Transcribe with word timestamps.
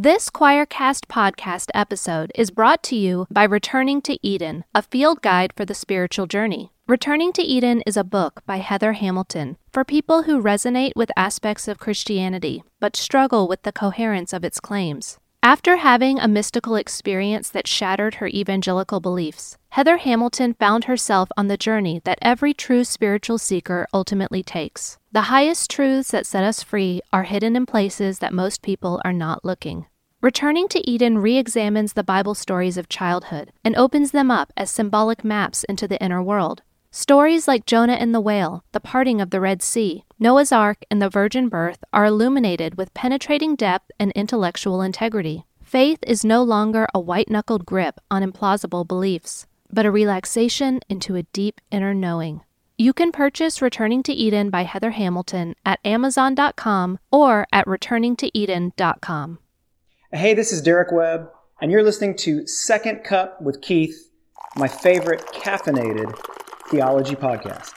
This 0.00 0.30
QuoirCast 0.30 1.06
podcast 1.06 1.70
episode 1.74 2.30
is 2.36 2.52
brought 2.52 2.84
to 2.84 2.94
you 2.94 3.26
by 3.32 3.42
Returning 3.42 4.00
to 4.02 4.16
Eden, 4.24 4.64
a 4.72 4.80
field 4.80 5.22
guide 5.22 5.52
for 5.56 5.64
the 5.64 5.74
spiritual 5.74 6.28
journey. 6.28 6.70
Returning 6.86 7.32
to 7.32 7.42
Eden 7.42 7.82
is 7.84 7.96
a 7.96 8.04
book 8.04 8.42
by 8.46 8.58
Heather 8.58 8.92
Hamilton 8.92 9.56
for 9.72 9.82
people 9.82 10.22
who 10.22 10.40
resonate 10.40 10.92
with 10.94 11.10
aspects 11.16 11.66
of 11.66 11.80
Christianity 11.80 12.62
but 12.78 12.94
struggle 12.94 13.48
with 13.48 13.62
the 13.62 13.72
coherence 13.72 14.32
of 14.32 14.44
its 14.44 14.60
claims. 14.60 15.18
After 15.42 15.78
having 15.78 16.20
a 16.20 16.28
mystical 16.28 16.76
experience 16.76 17.50
that 17.50 17.66
shattered 17.66 18.16
her 18.16 18.28
evangelical 18.28 19.00
beliefs, 19.00 19.56
Heather 19.70 19.96
Hamilton 19.96 20.54
found 20.54 20.84
herself 20.84 21.28
on 21.36 21.48
the 21.48 21.56
journey 21.56 22.00
that 22.04 22.20
every 22.22 22.54
true 22.54 22.84
spiritual 22.84 23.38
seeker 23.38 23.88
ultimately 23.92 24.44
takes. 24.44 24.97
The 25.10 25.22
highest 25.22 25.70
truths 25.70 26.10
that 26.10 26.26
set 26.26 26.44
us 26.44 26.62
free 26.62 27.00
are 27.14 27.22
hidden 27.22 27.56
in 27.56 27.64
places 27.64 28.18
that 28.18 28.34
most 28.34 28.60
people 28.60 29.00
are 29.06 29.12
not 29.12 29.42
looking. 29.42 29.86
Returning 30.20 30.68
to 30.68 30.86
Eden 30.86 31.16
re 31.16 31.38
examines 31.38 31.94
the 31.94 32.04
Bible 32.04 32.34
stories 32.34 32.76
of 32.76 32.90
childhood 32.90 33.50
and 33.64 33.74
opens 33.74 34.10
them 34.10 34.30
up 34.30 34.52
as 34.54 34.70
symbolic 34.70 35.24
maps 35.24 35.64
into 35.64 35.88
the 35.88 35.98
inner 36.04 36.22
world. 36.22 36.60
Stories 36.90 37.48
like 37.48 37.64
Jonah 37.64 37.94
and 37.94 38.14
the 38.14 38.20
whale, 38.20 38.64
the 38.72 38.80
parting 38.80 39.18
of 39.18 39.30
the 39.30 39.40
Red 39.40 39.62
Sea, 39.62 40.04
Noah's 40.18 40.52
Ark, 40.52 40.84
and 40.90 41.00
the 41.00 41.08
virgin 41.08 41.48
birth 41.48 41.82
are 41.90 42.04
illuminated 42.04 42.76
with 42.76 42.92
penetrating 42.92 43.56
depth 43.56 43.90
and 43.98 44.12
intellectual 44.12 44.82
integrity. 44.82 45.46
Faith 45.62 46.00
is 46.06 46.22
no 46.22 46.42
longer 46.42 46.86
a 46.92 47.00
white 47.00 47.30
knuckled 47.30 47.64
grip 47.64 47.98
on 48.10 48.22
implausible 48.22 48.86
beliefs, 48.86 49.46
but 49.72 49.86
a 49.86 49.90
relaxation 49.90 50.80
into 50.90 51.14
a 51.14 51.22
deep 51.32 51.62
inner 51.70 51.94
knowing. 51.94 52.42
You 52.80 52.92
can 52.92 53.10
purchase 53.10 53.60
Returning 53.60 54.04
to 54.04 54.12
Eden 54.12 54.50
by 54.50 54.62
Heather 54.62 54.92
Hamilton 54.92 55.56
at 55.66 55.80
Amazon.com 55.84 57.00
or 57.10 57.44
at 57.50 57.66
returningtoeden.com. 57.66 59.38
Hey, 60.12 60.32
this 60.32 60.52
is 60.52 60.62
Derek 60.62 60.92
Webb, 60.92 61.28
and 61.60 61.72
you're 61.72 61.82
listening 61.82 62.16
to 62.18 62.46
Second 62.46 63.02
Cup 63.02 63.42
with 63.42 63.60
Keith, 63.62 63.96
my 64.54 64.68
favorite 64.68 65.26
caffeinated 65.34 66.16
theology 66.68 67.16
podcast. 67.16 67.72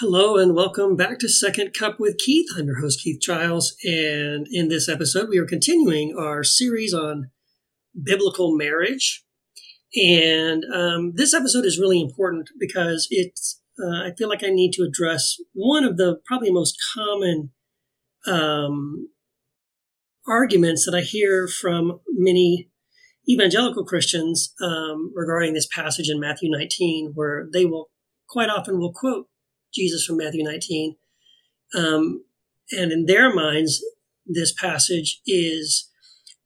Hello 0.00 0.36
and 0.36 0.56
welcome 0.56 0.96
back 0.96 1.20
to 1.20 1.28
Second 1.28 1.74
Cup 1.74 2.00
with 2.00 2.18
Keith. 2.18 2.48
I'm 2.56 2.66
your 2.66 2.80
host, 2.80 3.02
Keith 3.04 3.20
Giles, 3.20 3.76
and 3.84 4.48
in 4.50 4.66
this 4.66 4.88
episode, 4.88 5.28
we 5.28 5.38
are 5.38 5.46
continuing 5.46 6.12
our 6.18 6.42
series 6.42 6.92
on 6.92 7.30
biblical 7.94 8.56
marriage. 8.56 9.24
And 9.94 10.64
um, 10.74 11.12
this 11.14 11.32
episode 11.32 11.64
is 11.64 11.78
really 11.78 12.00
important 12.00 12.50
because 12.58 13.06
it's, 13.10 13.60
uh, 13.82 14.04
I 14.04 14.12
feel 14.16 14.28
like 14.28 14.44
I 14.44 14.50
need 14.50 14.72
to 14.74 14.82
address 14.82 15.36
one 15.54 15.84
of 15.84 15.96
the 15.96 16.20
probably 16.26 16.50
most 16.50 16.76
common 16.94 17.52
um, 18.26 19.08
arguments 20.26 20.84
that 20.84 20.94
I 20.94 21.00
hear 21.00 21.48
from 21.48 22.00
many 22.08 22.70
evangelical 23.28 23.84
Christians 23.84 24.54
um, 24.62 25.12
regarding 25.14 25.54
this 25.54 25.68
passage 25.74 26.08
in 26.08 26.20
Matthew 26.20 26.50
19, 26.50 27.12
where 27.14 27.46
they 27.52 27.64
will 27.64 27.90
quite 28.28 28.50
often 28.50 28.78
will 28.78 28.92
quote 28.92 29.26
Jesus 29.72 30.04
from 30.04 30.18
Matthew 30.18 30.44
19. 30.44 30.96
Um, 31.74 32.24
and 32.70 32.92
in 32.92 33.06
their 33.06 33.34
minds, 33.34 33.82
this 34.26 34.52
passage 34.52 35.20
is 35.26 35.88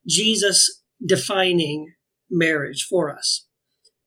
Jesus 0.07 0.83
defining 1.05 1.95
marriage 2.33 2.87
for 2.89 3.15
us. 3.15 3.47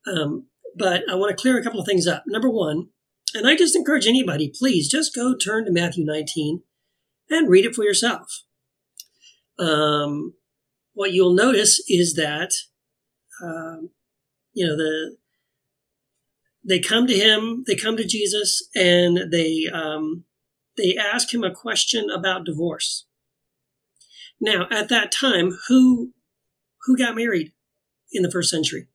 Um, 0.05 0.47
but 0.75 1.03
I 1.09 1.15
want 1.15 1.35
to 1.35 1.41
clear 1.41 1.57
a 1.57 1.63
couple 1.63 1.79
of 1.79 1.85
things 1.85 2.07
up. 2.07 2.23
Number 2.27 2.49
one, 2.49 2.89
and 3.33 3.47
I 3.47 3.55
just 3.55 3.75
encourage 3.75 4.07
anybody, 4.07 4.51
please 4.53 4.89
just 4.89 5.15
go 5.15 5.35
turn 5.35 5.65
to 5.65 5.71
Matthew 5.71 6.05
19 6.05 6.61
and 7.29 7.49
read 7.49 7.65
it 7.65 7.75
for 7.75 7.83
yourself. 7.83 8.43
Um, 9.57 10.33
what 10.93 11.13
you'll 11.13 11.33
notice 11.33 11.83
is 11.87 12.13
that, 12.15 12.51
um, 13.43 13.91
you 14.53 14.65
know, 14.65 14.75
the 14.75 15.17
they 16.67 16.79
come 16.79 17.05
to 17.05 17.13
him, 17.13 17.63
they 17.67 17.75
come 17.75 17.95
to 17.95 18.07
Jesus, 18.07 18.67
and 18.73 19.31
they 19.31 19.67
um, 19.71 20.23
they 20.77 20.97
ask 20.97 21.31
him 21.33 21.43
a 21.43 21.53
question 21.53 22.07
about 22.09 22.45
divorce. 22.45 23.05
Now, 24.41 24.67
at 24.71 24.89
that 24.89 25.11
time, 25.11 25.57
who 25.67 26.13
who 26.85 26.97
got 26.97 27.15
married 27.15 27.51
in 28.11 28.23
the 28.23 28.31
first 28.31 28.49
century? 28.49 28.87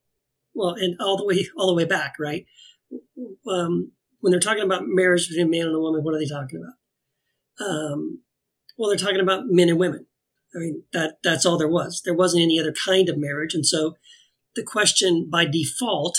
Well, 0.54 0.74
and 0.74 0.96
all 1.00 1.16
the 1.16 1.24
way 1.24 1.46
all 1.56 1.68
the 1.68 1.74
way 1.74 1.84
back, 1.84 2.14
right? 2.18 2.46
Um, 3.48 3.92
when 4.20 4.30
they're 4.30 4.40
talking 4.40 4.64
about 4.64 4.82
marriage 4.86 5.28
between 5.28 5.46
a 5.46 5.50
man 5.50 5.66
and 5.66 5.76
a 5.76 5.80
woman, 5.80 6.02
what 6.02 6.14
are 6.14 6.18
they 6.18 6.26
talking 6.26 6.62
about? 6.62 7.66
Um, 7.66 8.22
well, 8.76 8.88
they're 8.88 8.98
talking 8.98 9.20
about 9.20 9.44
men 9.46 9.68
and 9.68 9.78
women. 9.78 10.06
I 10.54 10.58
mean, 10.58 10.82
that 10.92 11.18
that's 11.22 11.46
all 11.46 11.58
there 11.58 11.68
was. 11.68 12.02
There 12.04 12.14
wasn't 12.14 12.42
any 12.42 12.58
other 12.58 12.72
kind 12.72 13.08
of 13.08 13.18
marriage, 13.18 13.54
and 13.54 13.64
so 13.64 13.96
the 14.56 14.64
question 14.64 15.28
by 15.30 15.44
default 15.44 16.18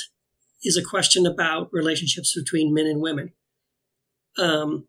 is 0.63 0.77
a 0.77 0.83
question 0.83 1.25
about 1.25 1.69
relationships 1.71 2.35
between 2.35 2.73
men 2.73 2.85
and 2.85 3.01
women. 3.01 3.33
Um, 4.37 4.87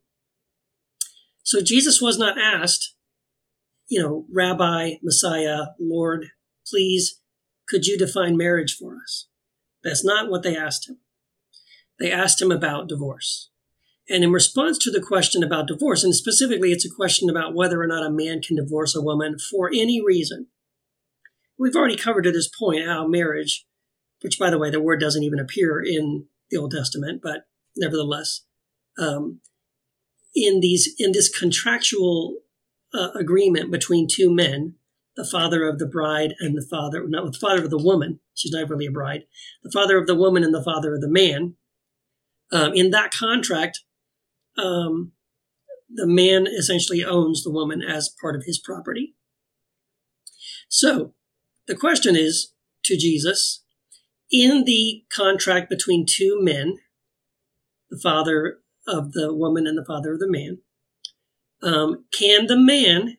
so 1.43 1.61
Jesus 1.61 2.01
was 2.01 2.19
not 2.19 2.39
asked, 2.39 2.95
you 3.89 4.01
know, 4.01 4.27
Rabbi, 4.33 4.95
Messiah, 5.03 5.67
Lord, 5.81 6.27
please, 6.67 7.21
could 7.69 7.87
you 7.87 7.99
define 7.99 8.37
marriage 8.37 8.77
for 8.79 8.97
us? 8.97 9.29
That's 9.83 10.05
not 10.05 10.31
what 10.31 10.43
they 10.43 10.57
asked 10.57 10.89
him. 10.89 10.99
They 11.99 12.11
asked 12.11 12.41
him 12.41 12.51
about 12.51 12.89
divorce. 12.89 13.51
And 14.09 14.25
in 14.25 14.33
response 14.33 14.79
to 14.79 14.91
the 14.91 15.01
question 15.01 15.43
about 15.43 15.69
divorce, 15.69 16.03
and 16.03 16.15
specifically 16.15 16.73
it's 16.73 16.85
a 16.85 16.95
question 16.95 17.31
about 17.31 17.55
whether 17.55 17.81
or 17.81 17.87
not 17.87 18.05
a 18.05 18.11
man 18.11 18.41
can 18.43 18.57
divorce 18.57 18.95
a 18.97 19.03
woman 19.03 19.37
for 19.39 19.71
any 19.73 20.03
reason. 20.05 20.49
We've 21.59 21.77
already 21.77 21.97
covered 21.97 22.23
to 22.23 22.33
this 22.33 22.49
point 22.49 22.87
how 22.87 23.07
marriage, 23.07 23.65
which 24.23 24.39
by 24.39 24.51
the 24.51 24.59
way, 24.59 24.71
the 24.71 24.83
word 24.83 25.01
doesn't 25.01 25.23
even 25.23 25.39
appear 25.39 25.81
in 25.81 26.27
the 26.51 26.59
Old 26.59 26.73
Testament, 26.73 27.21
but 27.23 27.47
nevertheless, 27.77 28.43
um, 28.99 29.41
in 30.35 30.61
these 30.61 30.95
in 30.99 31.13
this 31.13 31.29
contractual 31.29 32.39
uh, 32.95 33.11
agreement 33.15 33.71
between 33.71 34.09
two 34.11 34.35
men, 34.35 34.75
the 35.17 35.25
father 35.25 35.69
of 35.69 35.79
the 35.79 35.87
bride 35.87 36.35
and 36.41 36.57
the 36.57 36.67
father, 36.69 37.07
not 37.07 37.33
the 37.33 37.39
father 37.39 37.65
of 37.65 37.71
the 37.71 37.83
woman, 37.83 38.21
she's 38.35 38.53
not 38.53 38.69
really 38.69 38.87
a 38.87 38.91
bride, 38.91 39.25
the 39.63 39.71
father 39.71 39.99
of 39.99 40.07
the 40.07 40.15
woman 40.15 40.43
and 40.43 40.55
the 40.55 40.65
father 40.65 40.95
of 40.95 41.01
the 41.01 41.09
man. 41.09 41.55
Um, 42.51 42.73
in 42.75 42.91
that 42.91 43.13
contract, 43.13 43.81
um, 44.59 45.13
the 45.89 46.07
man 46.07 46.47
essentially 46.47 47.05
owns 47.05 47.43
the 47.43 47.51
woman 47.51 47.83
as 47.83 48.15
part 48.21 48.37
of 48.37 48.45
his 48.45 48.59
property. 48.59 49.15
So 50.69 51.15
the 51.67 51.75
question 51.77 52.17
is 52.17 52.53
to 52.85 52.97
Jesus 52.97 53.63
in 54.33 54.65
the 54.65 55.05
contract 55.15 55.69
between 55.69 56.07
two 56.09 56.39
men, 56.41 56.79
the 57.91 58.01
father 58.03 58.61
of 58.89 59.13
the 59.13 59.35
woman 59.35 59.67
and 59.67 59.77
the 59.77 59.85
father 59.85 60.15
of 60.15 60.19
the 60.19 60.31
man, 60.31 60.59
um, 61.63 62.07
can 62.19 62.47
the 62.47 62.57
man, 62.57 63.19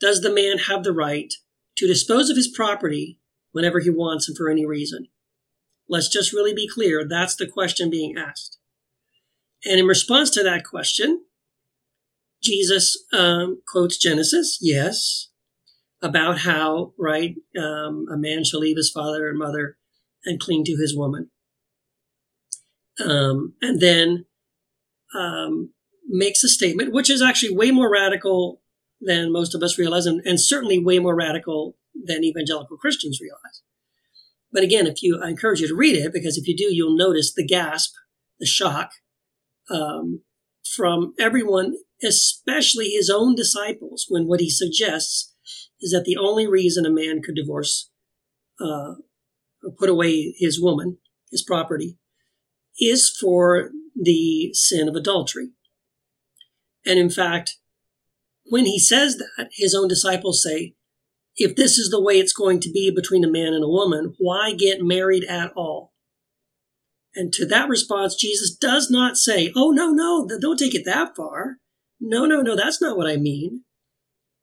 does 0.00 0.20
the 0.20 0.32
man 0.32 0.58
have 0.58 0.82
the 0.82 0.92
right 0.92 1.32
to 1.76 1.86
dispose 1.86 2.30
of 2.30 2.36
his 2.36 2.48
property 2.48 3.18
whenever 3.52 3.80
he 3.80 3.90
wants 3.90 4.28
and 4.28 4.36
for 4.36 4.48
any 4.50 4.66
reason? 4.66 5.08
Let's 5.88 6.08
just 6.08 6.32
really 6.32 6.54
be 6.54 6.68
clear. 6.68 7.06
That's 7.06 7.34
the 7.34 7.48
question 7.48 7.90
being 7.90 8.16
asked. 8.16 8.58
And 9.64 9.78
in 9.78 9.86
response 9.86 10.30
to 10.30 10.42
that 10.42 10.64
question, 10.64 11.24
Jesus 12.42 12.96
um, 13.12 13.60
quotes 13.68 13.98
Genesis, 13.98 14.58
yes, 14.60 15.28
about 16.02 16.38
how, 16.38 16.94
right, 16.98 17.34
um, 17.58 18.06
a 18.10 18.16
man 18.16 18.44
shall 18.44 18.60
leave 18.60 18.76
his 18.76 18.90
father 18.90 19.28
and 19.28 19.38
mother 19.38 19.76
and 20.24 20.40
cling 20.40 20.64
to 20.64 20.76
his 20.76 20.96
woman. 20.96 21.30
Um, 23.04 23.54
and 23.60 23.80
then 23.80 24.26
um, 25.14 25.72
makes 26.08 26.44
a 26.44 26.48
statement, 26.48 26.92
which 26.92 27.10
is 27.10 27.22
actually 27.22 27.54
way 27.54 27.70
more 27.70 27.90
radical 27.90 28.62
than 29.00 29.32
most 29.32 29.54
of 29.54 29.62
us 29.62 29.78
realize, 29.78 30.06
and, 30.06 30.20
and 30.24 30.40
certainly 30.40 30.78
way 30.78 30.98
more 30.98 31.14
radical 31.14 31.76
than 31.94 32.24
evangelical 32.24 32.76
Christians 32.76 33.20
realize. 33.20 33.62
But 34.52 34.62
again, 34.62 34.86
if 34.86 35.02
you, 35.02 35.20
I 35.22 35.28
encourage 35.28 35.60
you 35.60 35.68
to 35.68 35.76
read 35.76 35.96
it 35.96 36.12
because 36.12 36.36
if 36.36 36.46
you 36.46 36.56
do, 36.56 36.74
you'll 36.74 36.96
notice 36.96 37.32
the 37.32 37.46
gasp, 37.46 37.92
the 38.38 38.46
shock, 38.46 38.90
um, 39.70 40.22
from 40.74 41.14
everyone, 41.18 41.74
especially 42.04 42.90
his 42.90 43.10
own 43.10 43.34
disciples, 43.34 44.06
when 44.08 44.26
what 44.26 44.40
he 44.40 44.50
suggests 44.50 45.34
is 45.80 45.92
that 45.92 46.04
the 46.04 46.16
only 46.16 46.46
reason 46.46 46.84
a 46.84 46.90
man 46.90 47.22
could 47.22 47.34
divorce 47.34 47.90
uh, 48.60 48.94
or 49.62 49.72
put 49.78 49.88
away 49.88 50.34
his 50.38 50.60
woman, 50.60 50.98
his 51.30 51.42
property, 51.42 51.96
is 52.78 53.08
for 53.20 53.70
the 53.94 54.50
sin 54.52 54.88
of 54.88 54.94
adultery. 54.94 55.50
And 56.84 56.98
in 56.98 57.10
fact, 57.10 57.56
when 58.46 58.66
he 58.66 58.78
says 58.78 59.16
that, 59.16 59.50
his 59.52 59.74
own 59.74 59.88
disciples 59.88 60.42
say, 60.42 60.74
if 61.36 61.56
this 61.56 61.78
is 61.78 61.90
the 61.90 62.02
way 62.02 62.18
it's 62.18 62.32
going 62.32 62.60
to 62.60 62.70
be 62.70 62.90
between 62.94 63.24
a 63.24 63.30
man 63.30 63.54
and 63.54 63.64
a 63.64 63.68
woman, 63.68 64.14
why 64.18 64.52
get 64.52 64.82
married 64.82 65.24
at 65.24 65.52
all? 65.56 65.92
And 67.14 67.32
to 67.34 67.46
that 67.46 67.68
response, 67.68 68.14
Jesus 68.14 68.54
does 68.54 68.90
not 68.90 69.16
say, 69.16 69.52
Oh, 69.56 69.70
no, 69.70 69.90
no, 69.90 70.28
don't 70.40 70.58
take 70.58 70.74
it 70.74 70.84
that 70.84 71.16
far. 71.16 71.56
No, 72.00 72.24
no, 72.24 72.40
no, 72.40 72.56
that's 72.56 72.80
not 72.80 72.96
what 72.96 73.08
I 73.08 73.16
mean. 73.16 73.64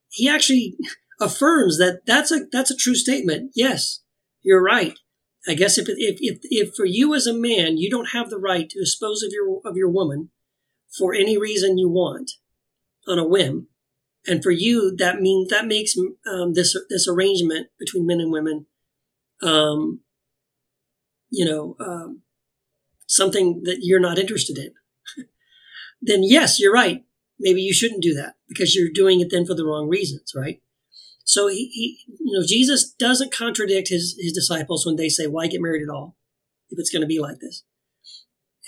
he 0.09 0.29
actually 0.29 0.75
affirms 1.21 1.77
that 1.77 2.01
that's 2.05 2.31
a 2.31 2.41
that's 2.51 2.71
a 2.71 2.75
true 2.75 2.95
statement. 2.95 3.51
Yes, 3.55 4.01
you're 4.41 4.63
right. 4.63 4.94
I 5.47 5.53
guess 5.53 5.77
if 5.77 5.88
if 5.89 6.17
if, 6.19 6.39
if 6.44 6.75
for 6.75 6.85
you 6.85 7.15
as 7.15 7.25
a 7.25 7.33
man 7.33 7.77
you 7.77 7.89
don't 7.89 8.09
have 8.09 8.29
the 8.29 8.38
right 8.38 8.69
to 8.69 8.79
dispose 8.79 9.23
of 9.23 9.31
your 9.31 9.61
of 9.65 9.75
your 9.75 9.89
woman 9.89 10.29
for 10.97 11.13
any 11.13 11.38
reason 11.38 11.77
you 11.77 11.89
want 11.89 12.31
on 13.07 13.17
a 13.17 13.27
whim, 13.27 13.67
and 14.27 14.44
for 14.44 14.51
you 14.51 14.95
that 14.97 15.21
means 15.21 15.50
that 15.50 15.65
makes 15.65 15.95
um, 16.31 16.53
this 16.53 16.77
this 16.89 17.07
arrangement 17.07 17.68
between 17.79 18.06
men 18.06 18.19
and 18.19 18.31
women, 18.31 18.65
um, 19.41 20.01
you 21.29 21.45
know, 21.45 21.75
um, 21.79 22.21
something 23.07 23.62
that 23.63 23.79
you're 23.81 24.00
not 24.00 24.19
interested 24.19 24.57
in. 24.57 24.74
then 26.01 26.24
yes, 26.24 26.59
you're 26.59 26.74
right. 26.74 27.03
Maybe 27.39 27.62
you 27.62 27.74
shouldn't 27.74 28.01
do 28.01 28.13
that 28.15 28.35
because 28.47 28.75
you're 28.75 28.89
doing 28.94 29.21
it 29.21 29.29
then 29.31 29.45
for 29.45 29.53
the 29.53 29.65
wrong 29.65 29.88
reasons, 29.88 30.33
right? 30.35 30.62
So 31.27 31.47
he, 31.50 31.69
he, 31.73 32.00
you 32.07 32.39
know, 32.39 32.45
Jesus 32.47 32.89
doesn't 32.89 33.33
contradict 33.33 33.89
his, 33.89 34.18
his 34.18 34.31
disciples 34.31 34.85
when 34.85 34.95
they 34.95 35.09
say, 35.09 35.27
why 35.27 35.47
get 35.47 35.62
married 35.62 35.83
at 35.83 35.94
all 35.94 36.15
if 36.69 36.80
it's 36.80 36.89
going 36.89 37.01
to 37.01 37.07
be 37.07 37.19
like 37.19 37.39
this? 37.39 37.63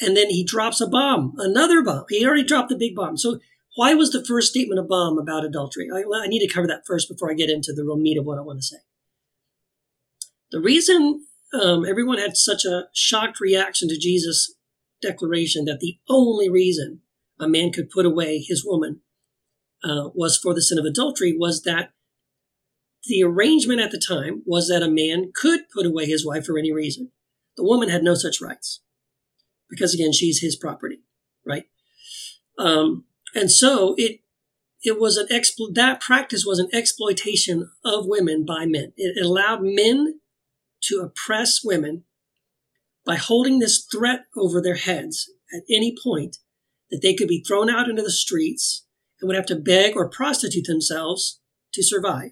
And 0.01 0.15
then 0.15 0.29
he 0.29 0.43
drops 0.43 0.81
a 0.81 0.87
bomb, 0.87 1.35
another 1.37 1.81
bomb. 1.81 2.03
He 2.09 2.25
already 2.25 2.43
dropped 2.43 2.67
the 2.67 2.77
big 2.77 2.95
bomb. 2.95 3.17
So 3.17 3.39
why 3.79 3.93
was 3.93 4.11
the 4.11 4.25
first 4.25 4.49
statement 4.49 4.77
of 4.77 4.89
bomb 4.89 5.17
about 5.17 5.45
adultery? 5.45 5.87
I, 5.89 5.99
I 5.99 6.27
need 6.27 6.45
to 6.45 6.53
cover 6.53 6.67
that 6.67 6.85
first 6.85 7.07
before 7.07 7.31
I 7.31 7.33
get 7.33 7.49
into 7.49 7.71
the 7.71 7.85
real 7.85 7.95
meat 7.95 8.17
of 8.17 8.25
what 8.25 8.37
I 8.37 8.41
want 8.41 8.59
to 8.59 8.65
say. 8.65 8.79
The 10.51 10.59
reason 10.59 11.25
um, 11.53 11.85
everyone 11.85 12.17
had 12.17 12.35
such 12.35 12.65
a 12.65 12.89
shocked 12.93 13.39
reaction 13.39 13.87
to 13.87 13.97
Jesus' 13.97 14.53
declaration 15.01 15.63
that 15.63 15.79
the 15.79 15.97
only 16.09 16.49
reason 16.49 17.03
a 17.39 17.47
man 17.47 17.71
could 17.71 17.89
put 17.89 18.05
away 18.05 18.39
his 18.39 18.65
woman 18.65 18.99
uh, 19.81 20.09
was 20.13 20.37
for 20.37 20.53
the 20.53 20.61
sin 20.61 20.77
of 20.77 20.83
adultery 20.83 21.33
was 21.33 21.61
that 21.61 21.93
the 23.05 23.23
arrangement 23.23 23.79
at 23.79 23.91
the 23.91 24.03
time 24.05 24.43
was 24.45 24.67
that 24.67 24.83
a 24.83 24.91
man 24.91 25.31
could 25.33 25.61
put 25.73 25.85
away 25.85 26.05
his 26.05 26.25
wife 26.25 26.45
for 26.45 26.57
any 26.57 26.73
reason. 26.73 27.13
The 27.55 27.63
woman 27.63 27.87
had 27.87 28.03
no 28.03 28.15
such 28.15 28.41
rights 28.41 28.81
because 29.69 29.93
again, 29.93 30.11
she's 30.11 30.41
his 30.41 30.57
property, 30.57 30.99
right? 31.45 31.63
Um, 32.57 33.05
and 33.35 33.51
so 33.51 33.95
it, 33.97 34.19
it 34.83 34.99
was 34.99 35.17
an 35.17 35.27
expl- 35.27 35.73
that 35.73 36.01
practice 36.01 36.45
was 36.45 36.59
an 36.59 36.69
exploitation 36.73 37.71
of 37.83 38.05
women 38.05 38.45
by 38.45 38.65
men. 38.65 38.93
It 38.97 39.23
allowed 39.23 39.61
men 39.61 40.19
to 40.83 41.01
oppress 41.01 41.59
women 41.63 42.05
by 43.05 43.15
holding 43.15 43.59
this 43.59 43.85
threat 43.91 44.25
over 44.35 44.61
their 44.61 44.75
heads 44.75 45.29
at 45.53 45.63
any 45.69 45.95
point 46.01 46.37
that 46.91 47.01
they 47.01 47.13
could 47.13 47.27
be 47.27 47.43
thrown 47.43 47.69
out 47.69 47.89
into 47.89 48.01
the 48.01 48.11
streets 48.11 48.85
and 49.19 49.27
would 49.27 49.35
have 49.35 49.45
to 49.47 49.55
beg 49.55 49.95
or 49.95 50.09
prostitute 50.09 50.65
themselves 50.65 51.39
to 51.73 51.83
survive. 51.83 52.31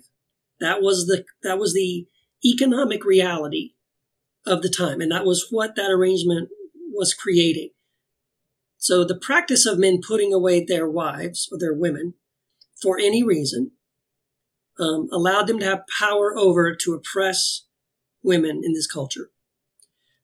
That 0.60 0.82
was 0.82 1.06
the 1.06 1.26
that 1.44 1.60
was 1.60 1.74
the 1.74 2.08
economic 2.44 3.06
reality 3.06 3.74
of 4.46 4.62
the 4.62 4.70
time, 4.70 5.02
and 5.02 5.12
that 5.12 5.26
was 5.26 5.48
what 5.52 5.76
that 5.76 5.92
arrangement 5.92 6.50
was 6.92 7.14
creating. 7.14 7.72
So 8.78 9.04
the 9.04 9.20
practice 9.20 9.66
of 9.66 9.80
men 9.80 10.00
putting 10.06 10.34
away 10.34 10.64
their 10.64 10.90
wives 10.90 11.50
or 11.52 11.58
their 11.58 11.74
women 11.74 12.14
for 12.82 12.98
any 13.00 13.24
reason 13.24 13.72
um, 14.80 15.08
allowed 15.12 15.48
them 15.48 15.60
to 15.60 15.66
have 15.66 15.84
power 16.00 16.38
over 16.38 16.76
to 16.76 16.94
oppress 16.94 17.66
women 18.22 18.62
in 18.64 18.74
this 18.74 18.88
culture. 18.88 19.30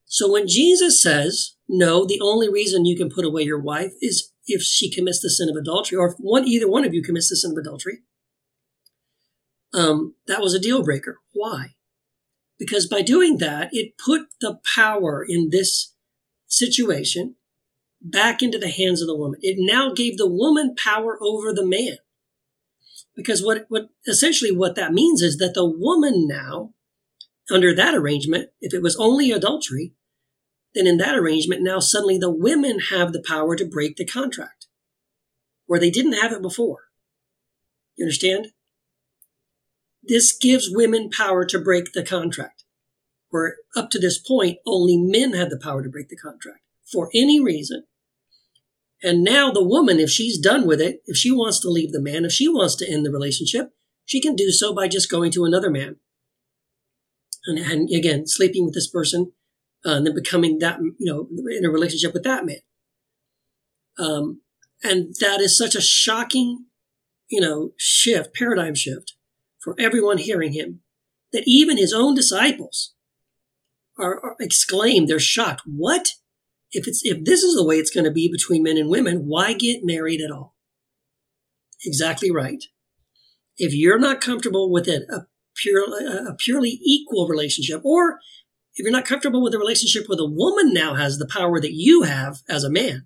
So 0.05 0.31
when 0.31 0.47
Jesus 0.47 1.01
says, 1.01 1.55
no, 1.67 2.05
the 2.05 2.19
only 2.21 2.47
reason 2.47 2.85
you 2.85 2.95
can 2.95 3.09
put 3.09 3.25
away 3.25 3.41
your 3.41 3.59
wife 3.59 3.93
is 3.99 4.31
if 4.45 4.61
she 4.61 4.93
commits 4.93 5.21
the 5.21 5.29
sin 5.29 5.49
of 5.49 5.55
adultery, 5.55 5.97
or 5.97 6.09
if 6.09 6.13
one, 6.19 6.47
either 6.47 6.69
one 6.69 6.85
of 6.85 6.93
you 6.93 7.01
commits 7.01 7.29
the 7.29 7.35
sin 7.35 7.51
of 7.51 7.57
adultery, 7.57 7.99
um, 9.73 10.13
that 10.27 10.41
was 10.41 10.53
a 10.53 10.59
deal 10.59 10.83
breaker. 10.83 11.19
Why? 11.33 11.75
Because 12.59 12.87
by 12.87 13.01
doing 13.01 13.39
that, 13.39 13.69
it 13.71 13.97
put 13.97 14.27
the 14.39 14.59
power 14.75 15.25
in 15.27 15.49
this 15.49 15.95
situation 16.45 17.35
back 18.03 18.41
into 18.41 18.57
the 18.57 18.69
hands 18.69 19.01
of 19.01 19.07
the 19.07 19.15
woman. 19.15 19.39
It 19.41 19.55
now 19.59 19.93
gave 19.93 20.17
the 20.17 20.29
woman 20.29 20.75
power 20.75 21.17
over 21.21 21.53
the 21.53 21.65
man. 21.65 21.97
Because 23.15 23.43
what, 23.43 23.65
what 23.69 23.89
essentially 24.07 24.51
what 24.51 24.75
that 24.75 24.91
means 24.91 25.21
is 25.21 25.37
that 25.37 25.53
the 25.53 25.65
woman 25.65 26.27
now, 26.27 26.73
under 27.49 27.73
that 27.73 27.95
arrangement, 27.95 28.49
if 28.59 28.73
it 28.73 28.81
was 28.81 28.95
only 28.97 29.31
adultery, 29.31 29.93
then 30.75 30.87
in 30.87 30.97
that 30.97 31.15
arrangement, 31.15 31.61
now 31.61 31.79
suddenly 31.79 32.17
the 32.17 32.31
women 32.31 32.79
have 32.91 33.13
the 33.13 33.23
power 33.25 33.55
to 33.55 33.65
break 33.65 33.95
the 33.95 34.05
contract 34.05 34.67
where 35.65 35.79
they 35.79 35.91
didn't 35.91 36.13
have 36.13 36.31
it 36.31 36.41
before. 36.41 36.89
You 37.95 38.05
understand? 38.05 38.47
This 40.01 40.35
gives 40.35 40.69
women 40.69 41.09
power 41.09 41.45
to 41.45 41.59
break 41.59 41.93
the 41.93 42.03
contract, 42.03 42.63
where 43.29 43.55
up 43.75 43.89
to 43.91 43.99
this 43.99 44.17
point, 44.17 44.57
only 44.65 44.97
men 44.97 45.33
had 45.33 45.49
the 45.49 45.59
power 45.59 45.81
to 45.81 45.89
break 45.89 46.09
the 46.09 46.17
contract 46.17 46.59
for 46.91 47.09
any 47.13 47.39
reason. 47.39 47.83
And 49.03 49.21
now 49.21 49.51
the 49.51 49.63
woman, 49.63 49.99
if 49.99 50.09
she's 50.09 50.39
done 50.39 50.65
with 50.65 50.79
it, 50.79 51.01
if 51.05 51.17
she 51.17 51.29
wants 51.29 51.59
to 51.59 51.69
leave 51.69 51.91
the 51.91 52.01
man, 52.01 52.23
if 52.23 52.31
she 52.31 52.47
wants 52.47 52.75
to 52.77 52.89
end 52.89 53.05
the 53.05 53.11
relationship, 53.11 53.73
she 54.05 54.21
can 54.21 54.35
do 54.35 54.49
so 54.49 54.73
by 54.73 54.87
just 54.87 55.11
going 55.11 55.31
to 55.31 55.43
another 55.43 55.69
man. 55.69 55.97
And, 57.45 57.59
and 57.59 57.89
again, 57.93 58.25
sleeping 58.25 58.63
with 58.63 58.73
this 58.73 58.89
person, 58.89 59.33
uh, 59.85 59.95
and 59.95 60.07
then 60.07 60.15
becoming 60.15 60.59
that, 60.59 60.79
you 60.79 60.95
know, 60.99 61.27
in 61.51 61.65
a 61.65 61.69
relationship 61.69 62.13
with 62.13 62.23
that 62.23 62.45
man. 62.45 62.61
Um, 63.99 64.41
and 64.81 65.13
that 65.19 65.41
is 65.41 65.57
such 65.57 65.75
a 65.75 65.81
shocking, 65.81 66.67
you 67.27 67.41
know, 67.41 67.73
shift, 67.77 68.33
paradigm 68.33 68.73
shift 68.73 69.15
for 69.59 69.75
everyone 69.77 70.17
hearing 70.17 70.53
him, 70.53 70.79
that 71.33 71.43
even 71.45 71.77
his 71.77 71.91
own 71.91 72.15
disciples 72.15 72.93
are, 73.97 74.19
are 74.23 74.35
exclaimed, 74.39 75.09
they're 75.09 75.19
shocked. 75.19 75.63
What? 75.65 76.13
If 76.73 76.87
it's 76.87 77.01
if 77.03 77.23
this 77.23 77.43
is 77.43 77.55
the 77.55 77.65
way 77.65 77.77
it's 77.77 77.91
going 77.91 78.03
to 78.03 78.11
be 78.11 78.29
between 78.31 78.63
men 78.63 78.77
and 78.77 78.89
women, 78.89 79.25
why 79.25 79.53
get 79.53 79.81
married 79.83 80.21
at 80.21 80.31
all? 80.31 80.55
Exactly 81.85 82.31
right. 82.31 82.63
If 83.57 83.73
you're 83.73 83.99
not 83.99 84.21
comfortable 84.21 84.71
with 84.71 84.87
it, 84.87 85.03
a 85.09 85.27
pure 85.55 85.85
a 86.27 86.35
purely 86.35 86.79
equal 86.83 87.27
relationship, 87.27 87.81
or 87.85 88.19
if 88.75 88.83
you're 88.83 88.91
not 88.91 89.05
comfortable 89.05 89.41
with 89.41 89.53
a 89.53 89.59
relationship 89.59 90.09
where 90.09 90.17
the 90.17 90.29
woman 90.29 90.73
now 90.73 90.95
has 90.95 91.17
the 91.17 91.29
power 91.31 91.61
that 91.61 91.73
you 91.73 92.01
have 92.03 92.39
as 92.49 92.63
a 92.63 92.71
man, 92.71 93.05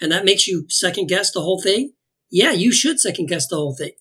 and 0.00 0.12
that 0.12 0.24
makes 0.24 0.46
you 0.46 0.66
second 0.68 1.08
guess 1.08 1.32
the 1.32 1.40
whole 1.40 1.60
thing, 1.60 1.94
yeah, 2.30 2.52
you 2.52 2.70
should 2.70 3.00
second 3.00 3.26
guess 3.26 3.48
the 3.48 3.56
whole 3.56 3.74
thing 3.74 3.92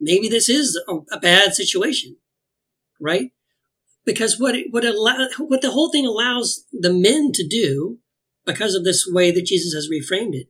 maybe 0.00 0.28
this 0.28 0.48
is 0.48 0.80
a, 0.88 0.94
a 1.12 1.20
bad 1.20 1.54
situation, 1.54 2.16
right? 3.00 3.30
Because 4.04 4.40
what 4.40 4.54
it, 4.54 4.66
what 4.70 4.84
allow, 4.84 5.28
what 5.38 5.62
the 5.62 5.70
whole 5.70 5.90
thing 5.90 6.06
allows 6.06 6.64
the 6.72 6.92
men 6.92 7.32
to 7.34 7.46
do, 7.46 7.98
because 8.46 8.74
of 8.74 8.84
this 8.84 9.06
way 9.06 9.30
that 9.30 9.46
Jesus 9.46 9.74
has 9.74 9.88
reframed 9.90 10.34
it, 10.34 10.48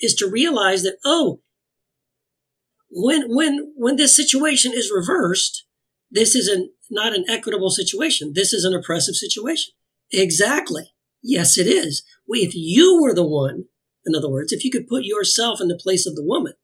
is 0.00 0.14
to 0.14 0.28
realize 0.28 0.82
that 0.82 0.98
oh, 1.04 1.40
when 2.90 3.34
when 3.34 3.72
when 3.76 3.96
this 3.96 4.16
situation 4.16 4.72
is 4.74 4.92
reversed, 4.94 5.66
this 6.10 6.34
is 6.34 6.48
an, 6.48 6.72
not 6.90 7.14
an 7.14 7.24
equitable 7.28 7.70
situation. 7.70 8.32
This 8.34 8.52
is 8.52 8.64
an 8.64 8.74
oppressive 8.74 9.14
situation. 9.14 9.74
Exactly. 10.12 10.94
Yes, 11.22 11.58
it 11.58 11.66
is. 11.66 12.04
If 12.28 12.52
you 12.54 13.00
were 13.02 13.14
the 13.14 13.26
one, 13.26 13.64
in 14.04 14.14
other 14.14 14.30
words, 14.30 14.52
if 14.52 14.64
you 14.64 14.70
could 14.70 14.86
put 14.86 15.04
yourself 15.04 15.60
in 15.60 15.68
the 15.68 15.78
place 15.80 16.06
of 16.06 16.14
the 16.14 16.24
woman, 16.24 16.54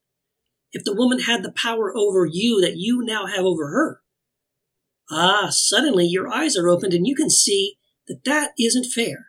if 0.73 0.85
the 0.85 0.95
woman 0.95 1.21
had 1.21 1.43
the 1.43 1.53
power 1.53 1.93
over 1.97 2.27
you 2.27 2.61
that 2.61 2.77
you 2.77 3.03
now 3.05 3.27
have 3.27 3.45
over 3.45 3.69
her. 3.69 4.01
Ah, 5.13 5.49
suddenly 5.51 6.07
your 6.07 6.29
eyes 6.29 6.57
are 6.57 6.69
opened 6.69 6.95
and 6.95 7.07
you 7.07 7.15
can 7.15 7.29
see 7.29 7.77
that 8.09 8.25
that 8.25 8.53
isn't 8.59 8.87
fair, 8.87 9.27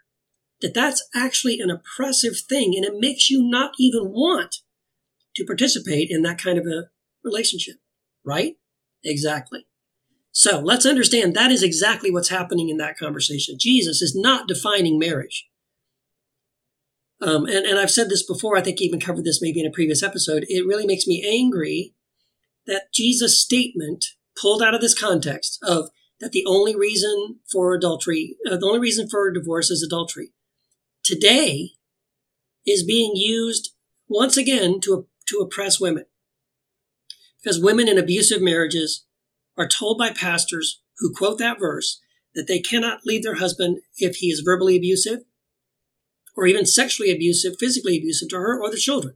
that 0.61 0.73
that's 0.73 1.07
actually 1.13 1.59
an 1.59 1.69
oppressive 1.69 2.37
thing, 2.37 2.73
and 2.75 2.85
it 2.85 2.99
makes 2.99 3.29
you 3.29 3.43
not 3.43 3.73
even 3.77 4.11
want 4.11 4.57
to 5.35 5.45
participate 5.45 6.07
in 6.09 6.21
that 6.21 6.41
kind 6.41 6.57
of 6.57 6.65
a 6.65 6.85
relationship, 7.23 7.75
right? 8.25 8.53
Exactly. 9.03 9.67
So 10.31 10.59
let's 10.59 10.85
understand 10.85 11.35
that 11.35 11.51
is 11.51 11.61
exactly 11.61 12.09
what's 12.09 12.29
happening 12.29 12.69
in 12.69 12.77
that 12.77 12.97
conversation. 12.97 13.57
Jesus 13.59 14.01
is 14.01 14.15
not 14.15 14.47
defining 14.47 14.97
marriage. 14.97 15.47
Um, 17.21 17.45
and, 17.45 17.65
and 17.65 17.77
I've 17.77 17.91
said 17.91 18.09
this 18.09 18.25
before, 18.25 18.57
I 18.57 18.61
think 18.61 18.81
even 18.81 18.99
covered 18.99 19.25
this 19.25 19.41
maybe 19.41 19.59
in 19.59 19.67
a 19.67 19.71
previous 19.71 20.01
episode. 20.01 20.45
It 20.47 20.65
really 20.65 20.87
makes 20.87 21.05
me 21.05 21.23
angry 21.25 21.93
that 22.65 22.91
Jesus' 22.93 23.39
statement 23.39 24.05
pulled 24.39 24.61
out 24.61 24.73
of 24.73 24.81
this 24.81 24.97
context 24.97 25.59
of 25.63 25.89
that 26.19 26.31
the 26.31 26.45
only 26.47 26.75
reason 26.75 27.39
for 27.51 27.73
adultery, 27.73 28.37
uh, 28.49 28.57
the 28.57 28.65
only 28.65 28.79
reason 28.79 29.09
for 29.09 29.31
divorce 29.31 29.69
is 29.69 29.83
adultery, 29.83 30.31
today 31.03 31.71
is 32.65 32.83
being 32.83 33.13
used 33.15 33.71
once 34.07 34.37
again 34.37 34.79
to, 34.79 35.07
to 35.27 35.37
oppress 35.39 35.79
women. 35.79 36.05
Because 37.41 37.61
women 37.61 37.89
in 37.89 37.97
abusive 37.97 38.41
marriages 38.41 39.05
are 39.57 39.67
told 39.67 39.97
by 39.97 40.11
pastors 40.11 40.81
who 40.99 41.13
quote 41.13 41.39
that 41.39 41.59
verse 41.59 41.99
that 42.35 42.47
they 42.47 42.59
cannot 42.59 43.05
leave 43.05 43.23
their 43.23 43.35
husband 43.35 43.79
if 43.97 44.17
he 44.17 44.27
is 44.27 44.39
verbally 44.39 44.77
abusive 44.77 45.19
or 46.35 46.47
even 46.47 46.65
sexually 46.65 47.11
abusive, 47.11 47.55
physically 47.59 47.97
abusive 47.97 48.29
to 48.29 48.37
her 48.37 48.59
or 48.59 48.71
the 48.71 48.77
children. 48.77 49.15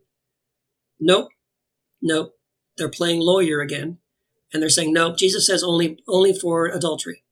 Nope. 0.99 1.29
Nope. 2.01 2.33
they're 2.77 2.89
playing 2.89 3.21
lawyer 3.21 3.59
again, 3.59 3.97
and 4.53 4.61
they're 4.61 4.69
saying, 4.69 4.93
nope, 4.93 5.17
Jesus 5.17 5.45
says 5.45 5.63
only 5.63 5.99
only 6.07 6.33
for 6.33 6.67
adultery. 6.67 7.23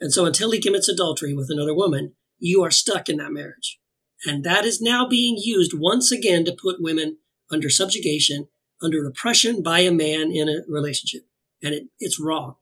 And 0.00 0.12
so 0.12 0.24
until 0.24 0.50
he 0.50 0.60
commits 0.60 0.88
adultery 0.88 1.34
with 1.34 1.48
another 1.50 1.74
woman, 1.74 2.14
you 2.38 2.62
are 2.62 2.70
stuck 2.70 3.08
in 3.08 3.16
that 3.18 3.32
marriage. 3.32 3.80
And 4.26 4.44
that 4.44 4.64
is 4.64 4.80
now 4.80 5.06
being 5.06 5.36
used 5.38 5.72
once 5.74 6.10
again 6.10 6.44
to 6.44 6.56
put 6.60 6.82
women 6.82 7.18
under 7.50 7.68
subjugation, 7.68 8.48
under 8.82 9.06
oppression 9.06 9.62
by 9.62 9.80
a 9.80 9.92
man 9.92 10.30
in 10.30 10.48
a 10.48 10.62
relationship. 10.68 11.22
And 11.62 11.74
it, 11.74 11.84
it's 11.98 12.20
wrong. 12.20 12.56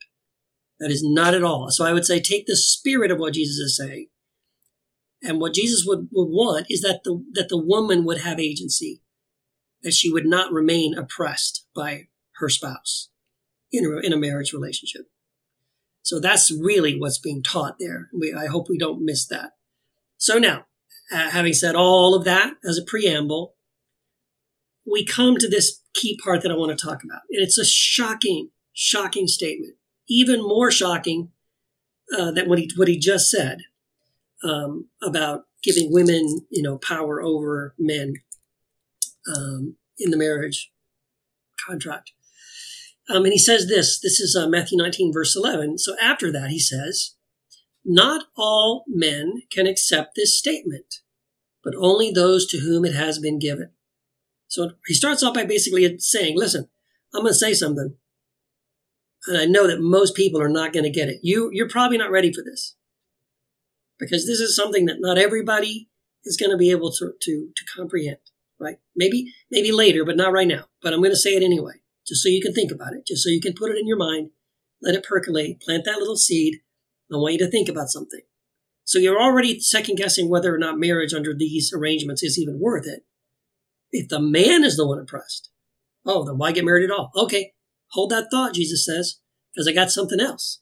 That 0.80 0.90
is 0.90 1.02
not 1.04 1.34
at 1.34 1.44
all. 1.44 1.70
So 1.70 1.84
I 1.84 1.92
would 1.92 2.04
say 2.04 2.20
take 2.20 2.46
the 2.46 2.56
spirit 2.56 3.10
of 3.10 3.18
what 3.18 3.34
Jesus 3.34 3.56
is 3.56 3.76
saying. 3.76 4.08
And 5.22 5.40
what 5.40 5.54
Jesus 5.54 5.84
would, 5.86 6.08
would 6.10 6.28
want 6.28 6.66
is 6.68 6.80
that 6.80 7.02
the, 7.04 7.24
that 7.32 7.48
the 7.48 7.58
woman 7.58 8.04
would 8.04 8.22
have 8.22 8.40
agency, 8.40 9.02
that 9.82 9.94
she 9.94 10.10
would 10.10 10.26
not 10.26 10.52
remain 10.52 10.98
oppressed 10.98 11.64
by 11.74 12.08
her 12.38 12.48
spouse 12.48 13.11
in 13.72 13.84
a, 13.84 14.06
in 14.06 14.12
a 14.12 14.16
marriage 14.16 14.52
relationship. 14.52 15.08
So 16.02 16.20
that's 16.20 16.50
really 16.50 16.98
what's 16.98 17.18
being 17.18 17.42
taught 17.42 17.76
there. 17.78 18.08
We, 18.12 18.34
I 18.34 18.46
hope 18.46 18.68
we 18.68 18.78
don't 18.78 19.04
miss 19.04 19.26
that. 19.28 19.52
So 20.18 20.38
now, 20.38 20.66
uh, 21.12 21.30
having 21.30 21.52
said 21.52 21.74
all 21.74 22.14
of 22.14 22.24
that 22.24 22.54
as 22.64 22.78
a 22.78 22.84
preamble, 22.84 23.54
we 24.84 25.04
come 25.04 25.36
to 25.36 25.48
this 25.48 25.80
key 25.94 26.18
part 26.22 26.42
that 26.42 26.50
I 26.50 26.56
want 26.56 26.76
to 26.76 26.84
talk 26.84 27.04
about. 27.04 27.22
And 27.30 27.42
it's 27.42 27.58
a 27.58 27.64
shocking, 27.64 28.50
shocking 28.72 29.28
statement. 29.28 29.74
Even 30.08 30.42
more 30.42 30.70
shocking 30.70 31.30
uh, 32.16 32.32
than 32.32 32.48
what 32.48 32.58
he, 32.58 32.70
what 32.76 32.88
he 32.88 32.98
just 32.98 33.30
said 33.30 33.58
um, 34.42 34.88
about 35.00 35.44
giving 35.62 35.92
women, 35.92 36.40
you 36.50 36.62
know, 36.62 36.78
power 36.78 37.22
over 37.22 37.74
men 37.78 38.14
um, 39.34 39.76
in 39.98 40.10
the 40.10 40.16
marriage 40.16 40.72
contract. 41.64 42.12
Um, 43.08 43.24
and 43.24 43.32
he 43.32 43.38
says 43.38 43.66
this 43.66 43.98
this 44.00 44.20
is 44.20 44.36
uh, 44.36 44.48
Matthew 44.48 44.78
19, 44.78 45.12
verse 45.12 45.34
11. 45.36 45.78
So 45.78 45.96
after 46.00 46.30
that, 46.32 46.50
he 46.50 46.58
says, 46.58 47.16
Not 47.84 48.26
all 48.36 48.84
men 48.86 49.42
can 49.52 49.66
accept 49.66 50.14
this 50.14 50.38
statement, 50.38 50.96
but 51.64 51.74
only 51.76 52.10
those 52.10 52.46
to 52.48 52.58
whom 52.58 52.84
it 52.84 52.94
has 52.94 53.18
been 53.18 53.38
given. 53.38 53.70
So 54.46 54.72
he 54.86 54.94
starts 54.94 55.22
off 55.22 55.34
by 55.34 55.44
basically 55.44 55.98
saying, 55.98 56.36
Listen, 56.36 56.68
I'm 57.14 57.22
going 57.22 57.32
to 57.32 57.38
say 57.38 57.54
something. 57.54 57.96
And 59.26 59.38
I 59.38 59.44
know 59.44 59.68
that 59.68 59.80
most 59.80 60.16
people 60.16 60.40
are 60.40 60.48
not 60.48 60.72
going 60.72 60.84
to 60.84 60.90
get 60.90 61.08
it. 61.08 61.20
You, 61.22 61.50
you're 61.52 61.68
probably 61.68 61.96
not 61.96 62.10
ready 62.10 62.32
for 62.32 62.42
this 62.42 62.74
because 63.98 64.26
this 64.26 64.40
is 64.40 64.56
something 64.56 64.86
that 64.86 64.96
not 64.98 65.16
everybody 65.16 65.88
is 66.24 66.36
going 66.36 66.50
to 66.50 66.56
be 66.56 66.72
able 66.72 66.90
to, 66.90 67.12
to, 67.20 67.48
to 67.54 67.64
comprehend, 67.76 68.18
right? 68.58 68.78
Maybe, 68.96 69.32
maybe 69.48 69.70
later, 69.70 70.04
but 70.04 70.16
not 70.16 70.32
right 70.32 70.48
now. 70.48 70.64
But 70.82 70.92
I'm 70.92 70.98
going 70.98 71.12
to 71.12 71.16
say 71.16 71.36
it 71.36 71.44
anyway 71.44 71.81
just 72.06 72.22
so 72.22 72.28
you 72.28 72.42
can 72.42 72.52
think 72.52 72.72
about 72.72 72.94
it, 72.94 73.06
just 73.06 73.22
so 73.22 73.30
you 73.30 73.40
can 73.40 73.54
put 73.54 73.70
it 73.70 73.78
in 73.78 73.86
your 73.86 73.96
mind, 73.96 74.30
let 74.82 74.94
it 74.94 75.04
percolate, 75.04 75.60
plant 75.60 75.84
that 75.84 75.98
little 75.98 76.16
seed. 76.16 76.56
I 77.12 77.16
want 77.16 77.34
you 77.34 77.38
to 77.40 77.50
think 77.50 77.68
about 77.68 77.88
something. 77.88 78.20
So 78.84 78.98
you're 78.98 79.20
already 79.20 79.60
second 79.60 79.96
guessing 79.96 80.28
whether 80.28 80.54
or 80.54 80.58
not 80.58 80.78
marriage 80.78 81.14
under 81.14 81.34
these 81.34 81.72
arrangements 81.74 82.22
is 82.22 82.38
even 82.38 82.58
worth 82.58 82.86
it. 82.86 83.04
If 83.92 84.08
the 84.08 84.20
man 84.20 84.64
is 84.64 84.76
the 84.76 84.86
one 84.86 84.98
oppressed, 84.98 85.50
oh, 86.06 86.24
then 86.24 86.38
why 86.38 86.52
get 86.52 86.64
married 86.64 86.84
at 86.84 86.90
all? 86.90 87.10
Okay, 87.14 87.52
hold 87.90 88.10
that 88.10 88.28
thought, 88.30 88.54
Jesus 88.54 88.84
says, 88.84 89.20
because 89.52 89.68
I 89.68 89.72
got 89.72 89.90
something 89.90 90.20
else. 90.20 90.60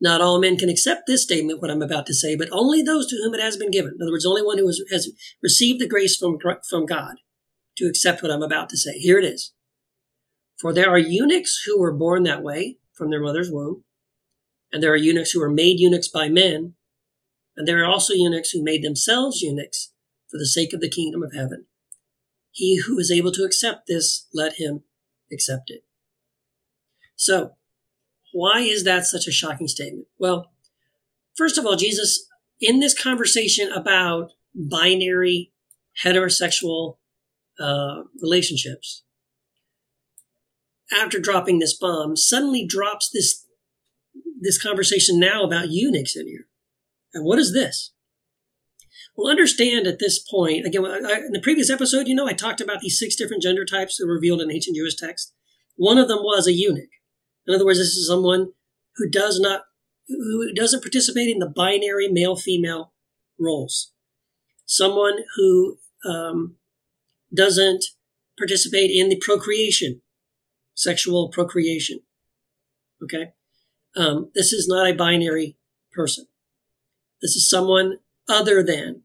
Not 0.00 0.20
all 0.20 0.40
men 0.40 0.56
can 0.56 0.68
accept 0.68 1.02
this 1.06 1.22
statement, 1.22 1.60
what 1.60 1.70
I'm 1.70 1.82
about 1.82 2.06
to 2.06 2.14
say, 2.14 2.36
but 2.36 2.48
only 2.52 2.82
those 2.82 3.06
to 3.08 3.16
whom 3.16 3.34
it 3.34 3.40
has 3.40 3.56
been 3.56 3.70
given. 3.70 3.94
In 3.98 4.02
other 4.02 4.12
words, 4.12 4.26
only 4.26 4.42
one 4.42 4.58
who 4.58 4.66
has, 4.66 4.80
has 4.90 5.10
received 5.42 5.80
the 5.80 5.88
grace 5.88 6.16
from, 6.16 6.38
from 6.68 6.86
God 6.86 7.16
to 7.78 7.86
accept 7.86 8.22
what 8.22 8.30
I'm 8.30 8.42
about 8.42 8.68
to 8.70 8.76
say. 8.76 8.92
Here 8.98 9.18
it 9.18 9.24
is. 9.24 9.52
For 10.58 10.72
there 10.72 10.90
are 10.90 10.98
eunuchs 10.98 11.62
who 11.66 11.78
were 11.78 11.92
born 11.92 12.22
that 12.22 12.42
way 12.42 12.78
from 12.94 13.10
their 13.10 13.20
mother's 13.20 13.50
womb, 13.50 13.84
and 14.72 14.82
there 14.82 14.92
are 14.92 14.96
eunuchs 14.96 15.32
who 15.32 15.40
were 15.40 15.50
made 15.50 15.78
eunuchs 15.78 16.08
by 16.08 16.28
men, 16.28 16.74
and 17.56 17.68
there 17.68 17.82
are 17.82 17.90
also 17.90 18.14
eunuchs 18.14 18.50
who 18.50 18.62
made 18.62 18.82
themselves 18.82 19.42
eunuchs 19.42 19.92
for 20.30 20.38
the 20.38 20.46
sake 20.46 20.72
of 20.72 20.80
the 20.80 20.88
kingdom 20.88 21.22
of 21.22 21.34
heaven. 21.34 21.66
He 22.50 22.80
who 22.86 22.98
is 22.98 23.10
able 23.10 23.32
to 23.32 23.44
accept 23.44 23.86
this, 23.86 24.28
let 24.32 24.54
him 24.54 24.82
accept 25.30 25.70
it. 25.70 25.84
So, 27.16 27.52
why 28.32 28.60
is 28.60 28.84
that 28.84 29.06
such 29.06 29.26
a 29.26 29.32
shocking 29.32 29.68
statement? 29.68 30.06
Well, 30.18 30.52
first 31.36 31.58
of 31.58 31.66
all, 31.66 31.76
Jesus, 31.76 32.26
in 32.60 32.80
this 32.80 32.98
conversation 32.98 33.70
about 33.72 34.32
binary 34.54 35.52
heterosexual 36.04 36.96
uh, 37.58 38.02
relationships, 38.20 39.02
after 40.92 41.18
dropping 41.18 41.58
this 41.58 41.76
bomb, 41.76 42.16
suddenly 42.16 42.66
drops 42.66 43.10
this 43.10 43.44
this 44.38 44.62
conversation 44.62 45.18
now 45.18 45.44
about 45.44 45.70
eunuchs 45.70 46.14
in 46.14 46.26
here. 46.26 46.46
And 47.14 47.24
what 47.24 47.38
is 47.38 47.52
this? 47.52 47.92
Well, 49.16 49.30
understand 49.30 49.86
at 49.86 49.98
this 49.98 50.18
point, 50.18 50.66
again, 50.66 50.84
I, 50.84 51.20
in 51.20 51.32
the 51.32 51.40
previous 51.42 51.70
episode, 51.70 52.06
you 52.06 52.14
know, 52.14 52.28
I 52.28 52.34
talked 52.34 52.60
about 52.60 52.80
these 52.80 52.98
six 52.98 53.16
different 53.16 53.42
gender 53.42 53.64
types 53.64 53.96
that 53.96 54.06
were 54.06 54.14
revealed 54.14 54.42
in 54.42 54.50
ancient 54.50 54.76
Jewish 54.76 54.94
texts. 54.94 55.32
One 55.76 55.96
of 55.96 56.08
them 56.08 56.18
was 56.18 56.46
a 56.46 56.52
eunuch. 56.52 56.90
In 57.46 57.54
other 57.54 57.64
words, 57.64 57.78
this 57.78 57.96
is 57.96 58.06
someone 58.06 58.52
who 58.96 59.08
does 59.08 59.40
not, 59.40 59.62
who 60.06 60.52
doesn't 60.52 60.82
participate 60.82 61.28
in 61.28 61.38
the 61.38 61.48
binary 61.48 62.08
male-female 62.08 62.92
roles. 63.38 63.92
Someone 64.66 65.24
who 65.36 65.78
um, 66.04 66.56
doesn't 67.34 67.84
participate 68.36 68.90
in 68.90 69.08
the 69.08 69.16
procreation 69.16 70.02
sexual 70.76 71.28
procreation. 71.28 72.00
Okay. 73.02 73.32
Um, 73.96 74.30
this 74.34 74.52
is 74.52 74.68
not 74.68 74.88
a 74.88 74.94
binary 74.94 75.56
person. 75.92 76.26
This 77.20 77.34
is 77.34 77.48
someone 77.48 77.98
other 78.28 78.62
than 78.62 79.02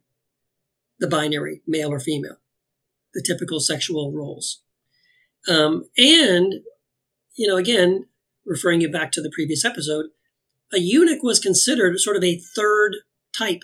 the 1.00 1.08
binary 1.08 1.62
male 1.66 1.92
or 1.92 2.00
female, 2.00 2.38
the 3.14 3.24
typical 3.26 3.60
sexual 3.60 4.12
roles. 4.12 4.62
Um, 5.48 5.86
and, 5.98 6.56
you 7.36 7.48
know, 7.48 7.58
again, 7.58 8.06
referring 8.46 8.82
you 8.82 8.92
back 8.92 9.12
to 9.14 9.22
the 9.22 9.32
previous 9.34 9.66
episode, 9.66 10.08
a 10.74 10.80
eunuch 10.80 11.24
was 11.24 11.40
considered 11.40 12.00
sort 12.00 12.18
of 12.18 12.24
a 12.24 12.38
third 12.38 12.98
type, 13.36 13.62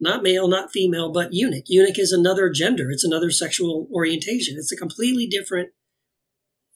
not 0.00 0.22
male, 0.22 0.48
not 0.48 0.72
female, 0.72 1.12
but 1.12 1.32
eunuch. 1.32 1.64
Eunuch 1.68 1.98
is 1.98 2.12
another 2.12 2.50
gender. 2.50 2.90
It's 2.90 3.04
another 3.04 3.30
sexual 3.30 3.88
orientation. 3.92 4.56
It's 4.58 4.72
a 4.72 4.76
completely 4.76 5.26
different 5.26 5.70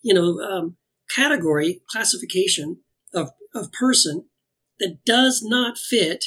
you 0.03 0.15
know, 0.15 0.41
um, 0.41 0.77
category 1.11 1.81
classification 1.91 2.79
of, 3.15 3.31
of 3.55 3.73
person 3.73 4.27
that 4.79 4.99
does 5.05 5.43
not 5.45 5.79
fit 5.79 6.25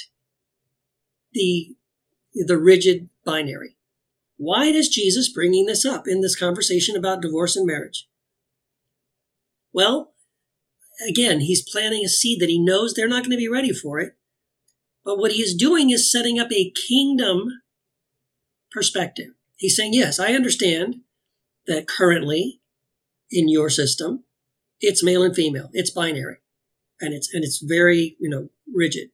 the, 1.33 1.75
the 2.33 2.57
rigid 2.57 3.09
binary. 3.25 3.77
Why 4.37 4.65
is 4.65 4.89
Jesus 4.89 5.31
bringing 5.31 5.67
this 5.67 5.85
up 5.85 6.07
in 6.07 6.21
this 6.21 6.35
conversation 6.35 6.95
about 6.95 7.21
divorce 7.21 7.55
and 7.55 7.65
marriage? 7.65 8.07
Well, 9.71 10.13
again, 11.07 11.41
he's 11.41 11.67
planting 11.67 12.03
a 12.03 12.09
seed 12.09 12.41
that 12.41 12.49
he 12.49 12.59
knows 12.59 12.93
they're 12.93 13.07
not 13.07 13.23
going 13.23 13.31
to 13.31 13.37
be 13.37 13.47
ready 13.47 13.71
for 13.71 13.99
it. 13.99 14.13
But 15.05 15.17
what 15.17 15.31
he 15.31 15.41
is 15.41 15.55
doing 15.55 15.89
is 15.89 16.11
setting 16.11 16.39
up 16.39 16.51
a 16.51 16.73
kingdom 16.87 17.61
perspective. 18.71 19.29
He's 19.57 19.75
saying, 19.75 19.93
yes, 19.93 20.19
I 20.19 20.33
understand 20.33 21.01
that 21.67 21.87
currently 21.87 22.60
in 23.31 23.47
your 23.49 23.69
system, 23.69 24.23
it's 24.79 25.03
male 25.03 25.23
and 25.23 25.35
female. 25.35 25.69
It's 25.73 25.91
binary. 25.91 26.37
And 26.99 27.13
it's 27.13 27.33
and 27.33 27.43
it's 27.43 27.59
very, 27.59 28.15
you 28.19 28.29
know, 28.29 28.49
rigid. 28.71 29.09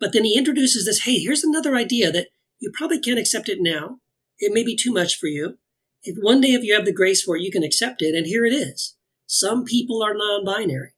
But 0.00 0.12
then 0.12 0.24
he 0.24 0.36
introduces 0.36 0.86
this, 0.86 1.02
hey, 1.02 1.18
here's 1.18 1.44
another 1.44 1.76
idea 1.76 2.10
that 2.10 2.28
you 2.58 2.72
probably 2.74 2.98
can't 2.98 3.18
accept 3.18 3.48
it 3.48 3.58
now. 3.60 3.98
It 4.38 4.52
may 4.52 4.64
be 4.64 4.76
too 4.76 4.92
much 4.92 5.16
for 5.16 5.26
you. 5.26 5.58
If 6.02 6.16
one 6.18 6.40
day 6.40 6.52
if 6.52 6.64
you 6.64 6.74
have 6.74 6.86
the 6.86 6.92
grace 6.92 7.22
for 7.22 7.36
it, 7.36 7.42
you 7.42 7.50
can 7.50 7.62
accept 7.62 8.00
it, 8.00 8.14
and 8.14 8.26
here 8.26 8.46
it 8.46 8.54
is. 8.54 8.96
Some 9.26 9.64
people 9.64 10.02
are 10.02 10.14
non-binary. 10.14 10.92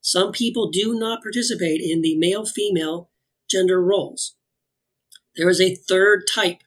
Some 0.00 0.32
people 0.32 0.70
do 0.70 0.98
not 0.98 1.22
participate 1.22 1.80
in 1.82 2.00
the 2.00 2.16
male-female 2.16 3.10
gender 3.48 3.82
roles. 3.82 4.34
There 5.36 5.50
is 5.50 5.60
a 5.60 5.76
third 5.76 6.24
type 6.34 6.62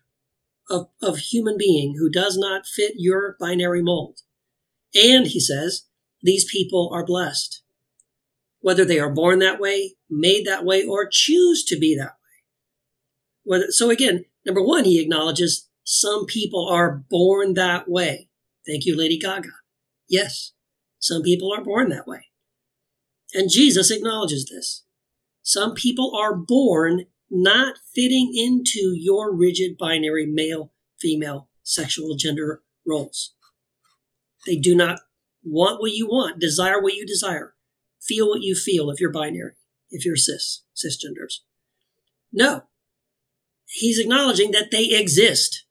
of, 0.70 0.88
of 1.01 1.18
human 1.18 1.58
being 1.58 1.96
who 1.98 2.10
does 2.10 2.38
not 2.38 2.68
fit 2.68 2.94
your 2.98 3.36
binary 3.39 3.82
mold. 3.82 4.20
And 4.95 5.27
he 5.27 5.39
says, 5.39 5.83
these 6.21 6.49
people 6.49 6.89
are 6.91 7.05
blessed. 7.05 7.61
Whether 8.61 8.85
they 8.85 8.99
are 8.99 9.13
born 9.13 9.39
that 9.39 9.59
way, 9.59 9.95
made 10.09 10.47
that 10.47 10.65
way, 10.65 10.83
or 10.83 11.07
choose 11.11 11.63
to 11.65 11.77
be 11.77 11.95
that 11.95 12.13
way. 12.13 12.43
Whether, 13.43 13.65
so 13.69 13.91
again, 13.91 14.25
number 14.45 14.65
one, 14.65 14.85
he 14.85 14.99
acknowledges 14.99 15.69
some 15.83 16.25
people 16.25 16.67
are 16.67 17.03
born 17.09 17.53
that 17.53 17.87
way. 17.87 18.29
Thank 18.65 18.85
you, 18.85 18.97
Lady 18.97 19.19
Gaga. 19.19 19.49
Yes, 20.09 20.53
some 20.97 21.21
people 21.21 21.53
are 21.53 21.63
born 21.63 21.89
that 21.89 22.07
way. 22.07 22.25
And 23.35 23.51
Jesus 23.51 23.91
acknowledges 23.91 24.49
this. 24.49 24.85
Some 25.43 25.75
people 25.75 26.17
are 26.17 26.35
born 26.35 27.05
not 27.29 27.75
fitting 27.93 28.31
into 28.33 28.95
your 28.95 29.35
rigid 29.35 29.77
binary 29.77 30.25
male, 30.25 30.71
female, 30.99 31.49
sexual 31.61 32.15
gender 32.15 32.63
roles. 32.87 33.35
They 34.45 34.57
do 34.57 34.75
not 34.75 34.99
want 35.43 35.79
what 35.79 35.91
you 35.91 36.07
want, 36.07 36.39
desire 36.39 36.81
what 36.81 36.93
you 36.93 37.05
desire, 37.05 37.53
feel 38.01 38.29
what 38.29 38.41
you 38.41 38.55
feel 38.55 38.89
if 38.89 38.99
you're 38.99 39.11
binary, 39.11 39.53
if 39.89 40.05
you're 40.05 40.15
cis, 40.15 40.63
cisgenders. 40.75 41.39
No. 42.31 42.63
He's 43.67 43.99
acknowledging 43.99 44.51
that 44.51 44.71
they 44.71 44.85
exist. 44.85 45.65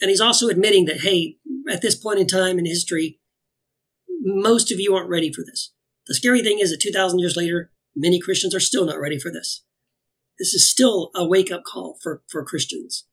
And 0.00 0.10
he's 0.10 0.20
also 0.20 0.48
admitting 0.48 0.86
that, 0.86 1.00
hey, 1.00 1.36
at 1.70 1.82
this 1.82 1.94
point 1.94 2.18
in 2.18 2.26
time 2.26 2.58
in 2.58 2.66
history, 2.66 3.20
most 4.20 4.72
of 4.72 4.80
you 4.80 4.94
aren't 4.94 5.10
ready 5.10 5.32
for 5.32 5.42
this. 5.42 5.72
The 6.06 6.14
scary 6.14 6.42
thing 6.42 6.58
is 6.58 6.70
that 6.70 6.80
2,000 6.80 7.18
years 7.18 7.36
later, 7.36 7.70
many 7.94 8.20
Christians 8.20 8.54
are 8.54 8.60
still 8.60 8.84
not 8.84 9.00
ready 9.00 9.18
for 9.18 9.30
this. 9.30 9.64
This 10.38 10.54
is 10.54 10.68
still 10.68 11.10
a 11.14 11.26
wake 11.26 11.52
up 11.52 11.62
call 11.64 11.98
for, 12.02 12.22
for 12.28 12.44
Christians. 12.44 13.06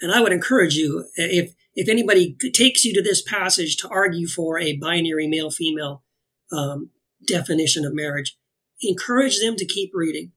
And 0.00 0.12
I 0.12 0.20
would 0.20 0.32
encourage 0.32 0.74
you, 0.74 1.06
if, 1.14 1.54
if 1.74 1.88
anybody 1.88 2.36
takes 2.52 2.84
you 2.84 2.92
to 2.94 3.02
this 3.02 3.22
passage 3.22 3.76
to 3.78 3.88
argue 3.88 4.26
for 4.26 4.58
a 4.58 4.76
binary 4.76 5.26
male 5.26 5.50
female 5.50 6.02
um, 6.50 6.90
definition 7.26 7.84
of 7.84 7.94
marriage, 7.94 8.36
encourage 8.80 9.40
them 9.40 9.56
to 9.56 9.66
keep 9.66 9.92
reading. 9.94 10.32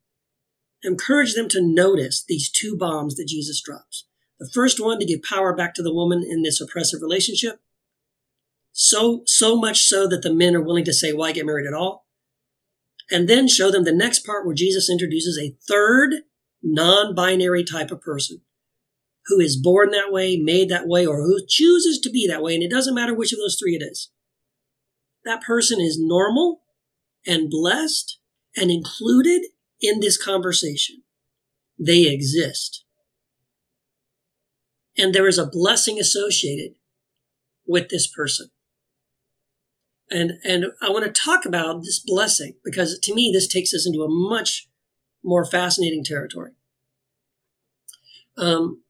Encourage 0.84 1.34
them 1.34 1.50
to 1.50 1.62
notice 1.62 2.24
these 2.24 2.50
two 2.50 2.78
bombs 2.78 3.16
that 3.16 3.28
Jesus 3.28 3.62
drops. 3.62 4.06
The 4.40 4.50
first 4.54 4.80
one 4.80 5.00
to 5.00 5.06
give 5.06 5.24
power 5.24 5.56
back 5.56 5.74
to 5.76 5.84
the 5.84 5.94
woman 5.94 6.24
in 6.28 6.44
this 6.44 6.62
oppressive 6.62 7.02
relationship. 7.02 7.60
So, 8.72 9.24
so 9.26 9.56
much 9.56 9.84
so 9.86 10.08
that 10.08 10.22
the 10.22 10.34
men 10.34 10.56
are 10.56 10.62
willing 10.62 10.84
to 10.84 10.94
say, 10.94 11.14
why 11.14 11.32
get 11.32 11.46
married 11.46 11.66
at 11.66 11.74
all? 11.74 12.06
And 13.10 13.30
then 13.30 13.48
show 13.48 13.72
them 13.72 13.84
the 13.84 13.94
next 13.94 14.26
part 14.26 14.46
where 14.46 14.56
Jesus 14.56 14.90
introduces 14.90 15.40
a 15.40 15.56
third 15.68 16.24
non-binary 16.62 17.64
type 17.64 17.92
of 17.92 18.02
person 18.02 18.42
who 19.27 19.39
is 19.39 19.55
born 19.58 19.91
that 19.91 20.12
way, 20.12 20.38
made 20.38 20.70
that 20.70 20.88
way, 20.88 21.05
or 21.05 21.17
who 21.17 21.39
chooses 21.48 22.00
to 22.00 22.10
be 22.10 22.27
that 22.27 22.44
way. 22.44 22.53
And 22.53 22.63
it 22.63 22.70
doesn't 22.72 22.96
matter 22.96 23.13
which 23.13 23.34
of 23.34 23.39
those 23.39 23.58
three 23.60 23.75
it 23.75 23.84
is. 23.84 24.12
That 25.24 25.41
person 25.41 25.82
is 25.82 26.00
normal 26.00 26.62
and 27.25 27.50
blessed 27.50 28.20
and 28.55 28.70
included 28.70 29.41
in 29.82 30.00
this 30.00 30.22
conversation. 30.22 31.03
They 31.79 32.03
exist. 32.03 32.86
And 34.98 35.13
there 35.13 35.27
is 35.27 35.38
a 35.38 35.48
blessing 35.48 36.00
associated 36.00 36.75
with 37.67 37.89
this 37.89 38.08
person. 38.08 38.50
And, 40.10 40.34
and 40.44 40.65
I 40.82 40.89
want 40.89 41.03
to 41.05 41.12
talk 41.12 41.46
about 41.46 41.82
this 41.82 42.00
blessing 42.00 42.55
because 42.63 43.00
to 43.00 43.13
me, 43.13 43.32
this 43.34 43.48
takes 43.48 43.74
us 43.74 43.88
into 43.88 44.03
a 44.03 44.08
much 44.08 44.70
more 45.24 45.44
fascinating 45.44 46.03
territory. 46.03 46.51
Um, 48.38 48.84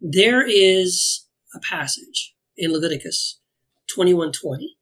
there 0.00 0.44
is 0.46 1.26
a 1.54 1.60
passage 1.60 2.34
in 2.56 2.72
Leviticus 2.72 3.38
21:20. 3.94 4.76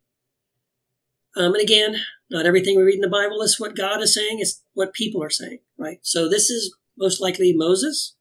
Um, 1.36 1.54
and 1.54 1.62
again, 1.62 2.04
not 2.30 2.46
everything 2.46 2.76
we 2.76 2.82
read 2.82 2.96
in 2.96 3.00
the 3.00 3.08
Bible 3.08 3.42
is 3.42 3.58
what 3.58 3.76
God 3.76 4.00
is 4.00 4.14
saying, 4.14 4.38
it's 4.40 4.62
what 4.74 4.92
people 4.92 5.22
are 5.22 5.30
saying, 5.30 5.60
right? 5.76 5.98
So 6.02 6.28
this 6.28 6.50
is 6.50 6.74
most 6.96 7.20
likely 7.20 7.52
Moses 7.52 8.16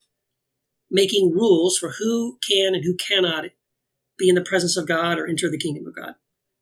making 0.89 1.33
rules 1.33 1.77
for 1.77 1.93
who 1.99 2.37
can 2.47 2.73
and 2.73 2.83
who 2.83 2.95
cannot 2.95 3.45
be 4.17 4.29
in 4.29 4.35
the 4.35 4.43
presence 4.43 4.77
of 4.77 4.87
God 4.87 5.19
or 5.19 5.27
enter 5.27 5.49
the 5.49 5.57
kingdom 5.57 5.85
of 5.85 5.95
God 5.95 6.15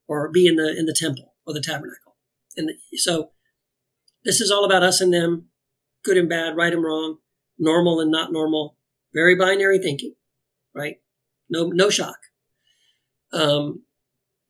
or 0.08 0.30
be 0.30 0.48
in 0.48 0.56
the 0.56 0.75
in 0.77 0.86
the 0.86 0.96
temple 0.98 1.34
or 1.46 1.54
the 1.54 1.62
tabernacle. 1.62 2.15
And 2.58 2.72
so 2.96 3.32
this 4.24 4.42
is 4.42 4.51
all 4.51 4.65
about 4.65 4.84
us 4.84 5.01
and 5.01 5.13
them, 5.13 5.50
good 6.04 6.18
and 6.18 6.30
bad, 6.30 6.56
right 6.56 6.74
and 6.74 6.84
wrong, 6.84 7.20
normal 7.60 8.00
and 8.00 8.12
not 8.12 8.32
normal, 8.32 8.77
very 9.13 9.36
binary 9.36 9.77
thinking 9.77 10.15
right? 10.75 10.98
No, 11.50 11.67
no 11.67 11.89
shock. 11.89 12.17
Um, 13.32 13.84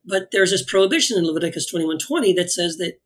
but 0.03 0.29
there's 0.31 0.51
this 0.51 0.63
prohibition 0.63 1.17
in 1.17 1.25
Leviticus 1.25 1.71
21:20 1.71 2.35
that 2.35 2.51
says 2.51 2.77
that 2.77 2.99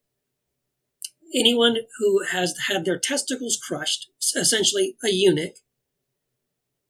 anyone 1.35 1.77
who 1.97 2.23
has 2.23 2.55
had 2.67 2.85
their 2.85 2.97
testicles 2.97 3.57
crushed, 3.57 4.09
essentially 4.35 4.97
a 5.03 5.09
eunuch, 5.09 5.55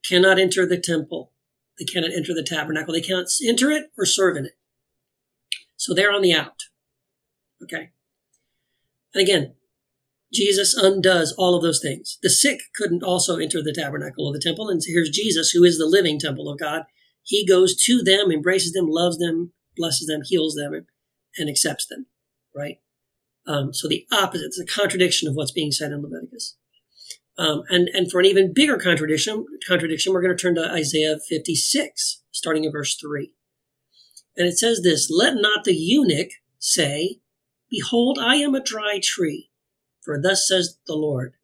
cannot 0.08 0.38
enter 0.38 0.66
the 0.66 0.80
temple. 0.80 1.32
They 1.78 1.84
cannot 1.84 2.12
enter 2.12 2.34
the 2.34 2.42
tabernacle. 2.42 2.94
They 2.94 3.00
cannot 3.00 3.26
enter 3.46 3.70
it 3.70 3.90
or 3.96 4.04
serve 4.04 4.36
in 4.36 4.46
it. 4.46 4.58
So 5.76 5.94
they're 5.94 6.12
on 6.12 6.22
the 6.22 6.34
out. 6.34 6.64
Okay. 7.62 7.90
And 9.14 9.22
again, 9.22 9.54
Jesus 10.32 10.74
undoes 10.74 11.34
all 11.36 11.56
of 11.56 11.62
those 11.62 11.80
things. 11.80 12.18
The 12.22 12.30
sick 12.30 12.60
couldn't 12.76 13.02
also 13.02 13.36
enter 13.36 13.62
the 13.62 13.72
tabernacle 13.72 14.28
of 14.28 14.34
the 14.34 14.40
temple. 14.40 14.68
And 14.68 14.80
here's 14.84 15.10
Jesus, 15.10 15.50
who 15.50 15.64
is 15.64 15.78
the 15.78 15.86
living 15.86 16.18
temple 16.18 16.48
of 16.48 16.58
God. 16.58 16.82
He 17.22 17.46
goes 17.46 17.76
to 17.84 18.02
them, 18.02 18.30
embraces 18.30 18.72
them, 18.72 18.86
loves 18.88 19.18
them, 19.18 19.52
blesses 19.76 20.06
them, 20.06 20.22
heals 20.24 20.54
them, 20.54 20.86
and 21.36 21.48
accepts 21.48 21.86
them, 21.86 22.06
right? 22.54 22.78
Um, 23.46 23.72
so 23.72 23.88
the 23.88 24.06
opposite, 24.12 24.46
it's 24.46 24.60
a 24.60 24.64
contradiction 24.64 25.28
of 25.28 25.34
what's 25.34 25.52
being 25.52 25.72
said 25.72 25.92
in 25.92 26.02
Leviticus. 26.02 26.56
Um, 27.36 27.62
and, 27.68 27.88
and 27.92 28.10
for 28.10 28.20
an 28.20 28.26
even 28.26 28.52
bigger 28.54 28.76
contradiction, 28.76 29.46
contradiction, 29.66 30.12
we're 30.12 30.22
going 30.22 30.36
to 30.36 30.40
turn 30.40 30.54
to 30.56 30.70
Isaiah 30.70 31.18
56, 31.28 32.22
starting 32.30 32.64
in 32.64 32.72
verse 32.72 32.96
3. 32.96 33.32
And 34.36 34.46
it 34.46 34.58
says 34.58 34.82
this, 34.82 35.10
Let 35.10 35.34
not 35.34 35.64
the 35.64 35.74
eunuch 35.74 36.30
say, 36.58 37.20
Behold, 37.70 38.18
I 38.20 38.36
am 38.36 38.54
a 38.54 38.62
dry 38.62 39.00
tree 39.02 39.49
for 40.02 40.20
thus 40.20 40.46
says 40.46 40.78
the 40.86 40.94
Lord 40.94 41.34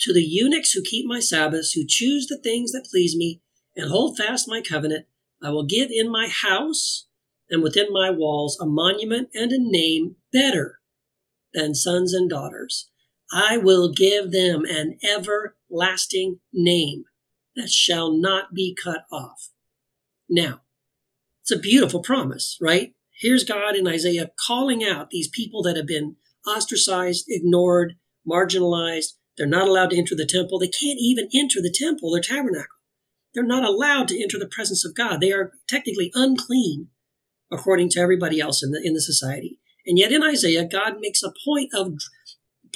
To 0.00 0.12
the 0.12 0.24
eunuchs 0.24 0.72
who 0.72 0.82
keep 0.82 1.06
my 1.06 1.20
Sabbaths, 1.20 1.72
who 1.72 1.84
choose 1.86 2.26
the 2.26 2.38
things 2.38 2.72
that 2.72 2.88
please 2.90 3.16
me, 3.16 3.40
and 3.76 3.90
hold 3.90 4.16
fast 4.16 4.48
my 4.48 4.60
covenant, 4.60 5.06
I 5.42 5.50
will 5.50 5.64
give 5.64 5.90
in 5.90 6.10
my 6.10 6.28
house 6.28 7.06
and 7.50 7.62
within 7.62 7.92
my 7.92 8.10
walls 8.10 8.58
a 8.60 8.66
monument 8.66 9.30
and 9.34 9.52
a 9.52 9.58
name 9.58 10.16
better 10.32 10.80
than 11.54 11.74
sons 11.74 12.12
and 12.12 12.28
daughters. 12.28 12.90
I 13.32 13.56
will 13.58 13.92
give 13.92 14.32
them 14.32 14.64
an 14.64 14.98
everlasting 15.04 16.40
name 16.52 17.04
that 17.56 17.70
shall 17.70 18.12
not 18.12 18.54
be 18.54 18.76
cut 18.82 19.04
off. 19.12 19.50
Now, 20.28 20.62
it's 21.42 21.50
a 21.50 21.58
beautiful 21.58 22.00
promise, 22.00 22.58
right? 22.60 22.94
Here's 23.20 23.44
God 23.44 23.74
in 23.74 23.88
Isaiah 23.88 24.30
calling 24.46 24.84
out 24.84 25.10
these 25.10 25.28
people 25.28 25.62
that 25.62 25.76
have 25.76 25.86
been 25.86 26.16
ostracized, 26.48 27.26
ignored, 27.28 27.94
marginalized. 28.28 29.14
They're 29.36 29.46
not 29.46 29.68
allowed 29.68 29.90
to 29.90 29.98
enter 29.98 30.14
the 30.16 30.26
temple. 30.26 30.58
They 30.58 30.68
can't 30.68 30.98
even 31.00 31.28
enter 31.34 31.60
the 31.60 31.74
temple 31.74 32.14
or 32.14 32.20
tabernacle. 32.20 32.66
They're 33.34 33.44
not 33.44 33.64
allowed 33.64 34.08
to 34.08 34.20
enter 34.20 34.38
the 34.38 34.48
presence 34.48 34.84
of 34.84 34.94
God. 34.94 35.20
They 35.20 35.32
are 35.32 35.52
technically 35.68 36.10
unclean 36.14 36.88
according 37.52 37.90
to 37.90 38.00
everybody 38.00 38.40
else 38.40 38.62
in 38.62 38.72
the, 38.72 38.80
in 38.82 38.94
the 38.94 39.00
society. 39.00 39.60
And 39.86 39.98
yet 39.98 40.12
in 40.12 40.22
Isaiah, 40.22 40.66
God 40.66 40.96
makes 41.00 41.22
a 41.22 41.32
point 41.44 41.70
of 41.74 41.94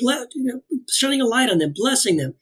you 0.01 0.27
know, 0.37 0.61
shining 0.89 1.21
a 1.21 1.27
light 1.27 1.51
on 1.51 1.59
them, 1.59 1.73
blessing 1.75 2.17
them, 2.17 2.35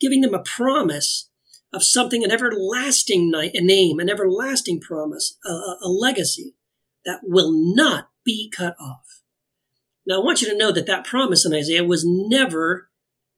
giving 0.00 0.20
them 0.20 0.34
a 0.34 0.42
promise 0.42 1.28
of 1.72 1.82
something, 1.82 2.24
an 2.24 2.30
everlasting 2.30 3.30
name, 3.30 3.98
an 3.98 4.08
everlasting 4.08 4.80
promise, 4.80 5.36
a, 5.44 5.50
a 5.82 5.88
legacy 5.88 6.54
that 7.04 7.20
will 7.24 7.52
not 7.52 8.08
be 8.24 8.50
cut 8.56 8.76
off. 8.80 9.03
Now, 10.06 10.20
I 10.20 10.24
want 10.24 10.42
you 10.42 10.48
to 10.48 10.56
know 10.56 10.70
that 10.72 10.86
that 10.86 11.06
promise 11.06 11.46
in 11.46 11.54
Isaiah 11.54 11.84
was 11.84 12.04
never 12.06 12.90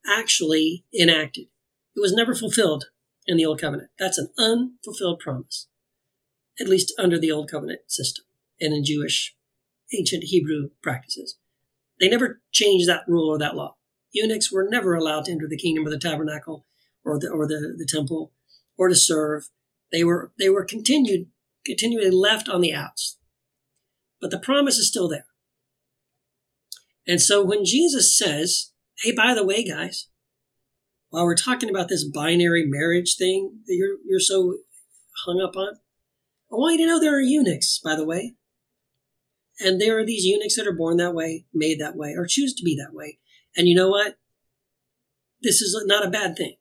actually 0.07 0.85
enacted. 0.99 1.47
It 1.95 2.01
was 2.01 2.13
never 2.13 2.35
fulfilled 2.35 2.87
in 3.27 3.37
the 3.37 3.47
Old 3.47 3.61
Covenant. 3.61 3.91
That's 3.99 4.19
an 4.19 4.31
unfulfilled 4.39 5.21
promise, 5.21 5.69
at 6.61 6.69
least 6.69 6.93
under 6.99 7.19
the 7.19 7.31
Old 7.31 7.51
Covenant 7.51 7.81
system 7.87 8.25
and 8.61 8.75
in 8.75 8.85
Jewish 8.85 9.37
ancient 9.97 10.25
Hebrew 10.25 10.71
practices. 10.83 11.37
They 12.01 12.09
never 12.09 12.41
changed 12.53 12.89
that 12.89 13.05
rule 13.07 13.29
or 13.29 13.39
that 13.39 13.57
law. 13.57 13.77
Eunuchs 14.13 14.53
were 14.53 14.69
never 14.69 14.95
allowed 14.95 15.27
to 15.27 15.33
enter 15.33 15.47
the 15.49 15.57
kingdom 15.57 15.87
or 15.87 15.91
the 15.91 15.99
tabernacle 15.99 16.67
or 17.05 17.19
the, 17.19 17.29
or 17.29 17.47
the, 17.47 17.75
the 17.77 17.87
temple 17.89 18.33
or 18.77 18.89
to 18.89 18.95
serve. 18.95 19.49
They 19.93 20.05
were, 20.05 20.33
they 20.39 20.49
were 20.49 20.65
continued, 20.65 21.29
continually 21.65 22.11
left 22.11 22.49
on 22.49 22.61
the 22.61 22.75
outs. 22.75 23.19
But 24.21 24.31
the 24.31 24.39
promise 24.39 24.79
is 24.79 24.89
still 24.89 25.09
there. 25.09 25.27
And 27.07 27.21
so 27.21 27.45
when 27.45 27.65
Jesus 27.65 28.17
says, 28.17 28.73
hey, 29.03 29.13
by 29.13 29.35
the 29.35 29.45
way, 29.45 29.65
guys, 29.65 30.09
while 31.11 31.25
we're 31.25 31.37
talking 31.37 31.71
about 31.71 31.89
this 31.89 32.05
binary 32.05 32.65
marriage 32.67 33.17
thing 33.17 33.61
that 33.67 33.75
you're, 33.75 33.97
you're 34.07 34.21
so 34.21 34.59
hung 35.25 35.41
up 35.41 35.57
on, 35.57 35.77
I 36.51 36.57
want 36.57 36.79
you 36.79 36.87
to 36.87 36.93
know 36.93 37.01
there 37.01 37.17
are 37.17 37.21
eunuchs, 37.21 37.81
by 37.83 37.97
the 37.97 38.05
way. 38.05 38.35
And 39.59 39.81
there 39.81 39.99
are 39.99 40.05
these 40.05 40.25
eunuchs 40.25 40.57
that 40.57 40.67
are 40.67 40.77
born 40.77 40.99
that 40.99 41.15
way, 41.15 41.47
made 41.55 41.81
that 41.81 41.97
way, 41.97 42.15
or 42.17 42.27
choose 42.27 42.55
to 42.55 42.65
be 42.65 42.77
that 42.77 42.95
way. 42.95 43.19
And 43.57 43.67
you 43.67 43.75
know 43.75 43.89
what? 43.89 44.19
This 45.43 45.63
is 45.63 45.81
not 45.87 46.07
a 46.07 46.11
bad 46.11 46.37
thing. 46.37 46.57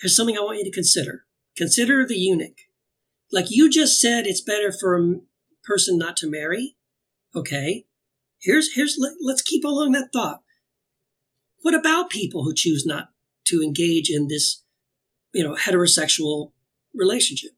There's 0.00 0.16
something 0.16 0.36
I 0.36 0.42
want 0.42 0.58
you 0.58 0.64
to 0.64 0.70
consider. 0.70 1.24
Consider 1.56 2.06
the 2.06 2.16
eunuch. 2.16 2.58
Like 3.32 3.46
you 3.48 3.70
just 3.70 4.00
said, 4.00 4.26
it's 4.26 4.40
better 4.40 4.72
for 4.72 4.96
a 4.96 5.16
person 5.64 5.98
not 5.98 6.16
to 6.18 6.30
marry. 6.30 6.76
Okay. 7.34 7.86
Here's 8.40 8.74
here's 8.74 8.96
let, 8.98 9.14
let's 9.20 9.42
keep 9.42 9.64
along 9.64 9.92
that 9.92 10.10
thought. 10.12 10.42
What 11.62 11.74
about 11.74 12.10
people 12.10 12.44
who 12.44 12.54
choose 12.54 12.86
not 12.86 13.08
to 13.46 13.62
engage 13.62 14.10
in 14.10 14.28
this, 14.28 14.62
you 15.34 15.42
know, 15.42 15.54
heterosexual 15.54 16.52
relationship? 16.94 17.52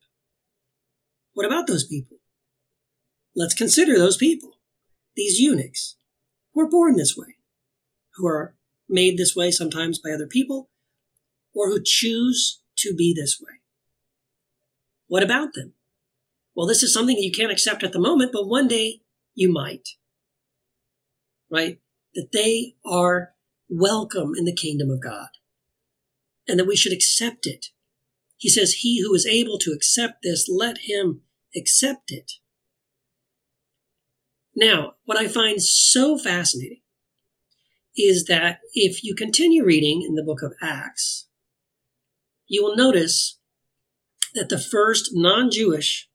What 1.34 1.46
about 1.46 1.66
those 1.66 1.86
people? 1.86 2.20
let's 3.34 3.54
consider 3.54 3.98
those 3.98 4.16
people, 4.16 4.58
these 5.16 5.40
eunuchs, 5.40 5.96
who 6.52 6.60
are 6.60 6.70
born 6.70 6.96
this 6.96 7.16
way, 7.16 7.36
who 8.14 8.26
are 8.26 8.56
made 8.88 9.16
this 9.16 9.36
way 9.36 9.50
sometimes 9.50 9.98
by 9.98 10.10
other 10.10 10.26
people, 10.26 10.70
or 11.54 11.68
who 11.68 11.80
choose 11.82 12.62
to 12.76 12.94
be 12.94 13.14
this 13.14 13.38
way. 13.40 13.54
What 15.06 15.22
about 15.22 15.54
them? 15.54 15.74
Well, 16.54 16.66
this 16.66 16.82
is 16.82 16.92
something 16.92 17.16
that 17.16 17.22
you 17.22 17.32
can't 17.32 17.52
accept 17.52 17.82
at 17.82 17.92
the 17.92 17.98
moment, 17.98 18.32
but 18.32 18.48
one 18.48 18.68
day 18.68 19.00
you 19.34 19.52
might. 19.52 19.88
Right? 21.50 21.80
That 22.14 22.28
they 22.32 22.74
are 22.84 23.34
welcome 23.68 24.32
in 24.36 24.44
the 24.44 24.54
kingdom 24.54 24.90
of 24.90 25.02
God 25.02 25.28
and 26.48 26.58
that 26.58 26.66
we 26.66 26.76
should 26.76 26.92
accept 26.92 27.46
it. 27.46 27.66
He 28.36 28.48
says, 28.48 28.72
He 28.72 29.02
who 29.02 29.14
is 29.14 29.26
able 29.26 29.58
to 29.58 29.72
accept 29.72 30.22
this, 30.22 30.48
let 30.48 30.78
him 30.84 31.22
accept 31.56 32.10
it. 32.10 32.32
Now, 34.54 34.94
what 35.04 35.18
I 35.18 35.28
find 35.28 35.62
so 35.62 36.18
fascinating 36.18 36.80
is 37.96 38.24
that 38.24 38.60
if 38.74 39.04
you 39.04 39.14
continue 39.14 39.64
reading 39.64 40.04
in 40.06 40.14
the 40.14 40.24
book 40.24 40.42
of 40.42 40.54
Acts, 40.62 41.28
you 42.46 42.64
will 42.64 42.76
notice 42.76 43.38
that 44.34 44.48
the 44.48 44.58
first 44.58 45.10
non 45.12 45.50
Jewish, 45.50 46.08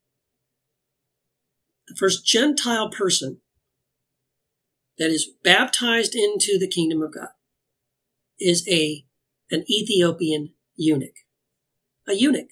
the 1.88 1.96
first 1.96 2.26
Gentile 2.26 2.90
person 2.90 3.42
that 4.98 5.10
is 5.10 5.30
baptized 5.44 6.16
into 6.16 6.58
the 6.60 6.70
kingdom 6.70 7.02
of 7.02 7.14
God 7.14 7.30
is 8.40 8.68
a 8.70 9.06
an 9.52 9.64
Ethiopian 9.70 10.54
eunuch. 10.76 11.16
A 12.08 12.14
eunuch. 12.14 12.50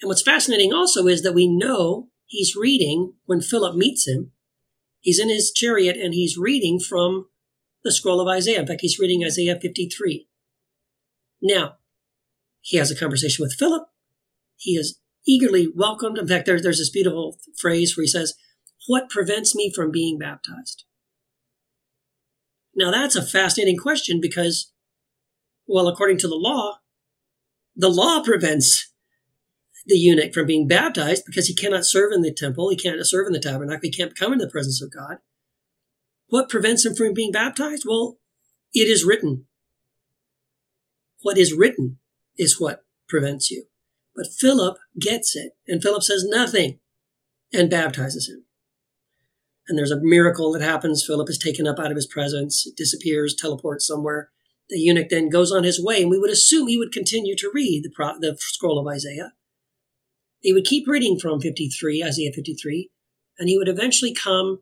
And 0.00 0.08
what's 0.08 0.22
fascinating 0.22 0.72
also 0.72 1.06
is 1.06 1.22
that 1.22 1.34
we 1.34 1.46
know 1.46 2.08
he's 2.26 2.56
reading 2.56 3.14
when 3.26 3.40
Philip 3.40 3.76
meets 3.76 4.06
him. 4.06 4.32
He's 5.00 5.20
in 5.20 5.28
his 5.28 5.52
chariot 5.52 5.96
and 5.96 6.14
he's 6.14 6.38
reading 6.38 6.80
from 6.80 7.26
the 7.82 7.92
scroll 7.92 8.20
of 8.20 8.28
Isaiah. 8.28 8.60
In 8.60 8.66
fact, 8.66 8.80
he's 8.80 8.98
reading 8.98 9.24
Isaiah 9.24 9.58
53. 9.60 10.28
Now, 11.42 11.74
he 12.60 12.78
has 12.78 12.90
a 12.90 12.96
conversation 12.96 13.42
with 13.42 13.54
Philip. 13.54 13.84
He 14.56 14.72
is 14.72 14.98
eagerly 15.26 15.68
welcomed. 15.74 16.18
In 16.18 16.26
fact, 16.26 16.46
there, 16.46 16.60
there's 16.60 16.78
this 16.78 16.90
beautiful 16.90 17.38
phrase 17.58 17.96
where 17.96 18.02
he 18.02 18.08
says, 18.08 18.34
What 18.86 19.10
prevents 19.10 19.54
me 19.54 19.70
from 19.74 19.90
being 19.90 20.18
baptized? 20.18 20.84
Now, 22.76 22.90
that's 22.90 23.16
a 23.16 23.24
fascinating 23.24 23.76
question 23.76 24.20
because 24.20 24.72
well, 25.66 25.88
according 25.88 26.18
to 26.18 26.28
the 26.28 26.34
law, 26.34 26.78
the 27.74 27.88
law 27.88 28.22
prevents 28.22 28.92
the 29.86 29.96
eunuch 29.96 30.32
from 30.32 30.46
being 30.46 30.68
baptized 30.68 31.24
because 31.26 31.46
he 31.46 31.54
cannot 31.54 31.86
serve 31.86 32.12
in 32.12 32.22
the 32.22 32.32
temple, 32.32 32.70
he 32.70 32.76
can't 32.76 33.04
serve 33.06 33.26
in 33.26 33.32
the 33.32 33.40
tabernacle, 33.40 33.80
he 33.82 33.90
can't 33.90 34.16
come 34.16 34.32
in 34.32 34.38
the 34.38 34.48
presence 34.48 34.82
of 34.82 34.92
God. 34.92 35.18
What 36.28 36.48
prevents 36.48 36.84
him 36.84 36.94
from 36.94 37.14
being 37.14 37.32
baptized? 37.32 37.84
Well, 37.86 38.18
it 38.72 38.88
is 38.88 39.04
written. 39.04 39.46
What 41.22 41.38
is 41.38 41.52
written 41.52 41.98
is 42.36 42.60
what 42.60 42.84
prevents 43.08 43.50
you. 43.50 43.66
But 44.16 44.26
Philip 44.38 44.78
gets 44.98 45.36
it, 45.36 45.52
and 45.66 45.82
Philip 45.82 46.02
says 46.02 46.24
nothing 46.26 46.80
and 47.52 47.70
baptizes 47.70 48.28
him. 48.28 48.44
And 49.68 49.78
there's 49.78 49.90
a 49.90 50.00
miracle 50.00 50.52
that 50.52 50.62
happens. 50.62 51.04
Philip 51.06 51.30
is 51.30 51.38
taken 51.38 51.66
up 51.66 51.78
out 51.78 51.90
of 51.90 51.96
his 51.96 52.06
presence, 52.06 52.70
disappears, 52.76 53.34
teleports 53.34 53.86
somewhere. 53.86 54.30
The 54.68 54.78
eunuch 54.78 55.08
then 55.10 55.28
goes 55.28 55.52
on 55.52 55.64
his 55.64 55.82
way, 55.82 56.02
and 56.02 56.10
we 56.10 56.18
would 56.18 56.30
assume 56.30 56.68
he 56.68 56.78
would 56.78 56.92
continue 56.92 57.36
to 57.36 57.50
read 57.52 57.82
the, 57.84 57.90
pro- 57.90 58.18
the 58.18 58.36
scroll 58.38 58.78
of 58.78 58.92
Isaiah. 58.92 59.32
He 60.40 60.52
would 60.52 60.64
keep 60.64 60.86
reading 60.86 61.18
from 61.18 61.40
53, 61.40 62.02
Isaiah 62.02 62.32
53, 62.34 62.90
and 63.38 63.48
he 63.48 63.58
would 63.58 63.68
eventually 63.68 64.14
come 64.14 64.60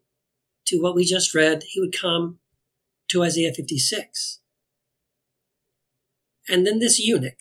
to 0.67 0.79
what 0.79 0.95
we 0.95 1.05
just 1.05 1.35
read. 1.35 1.65
He 1.69 1.81
would 1.81 1.97
come 1.97 2.39
to 3.11 3.23
Isaiah 3.23 3.53
56. 3.53 4.41
And 6.49 6.67
then 6.67 6.79
this 6.79 6.99
eunuch, 6.99 7.39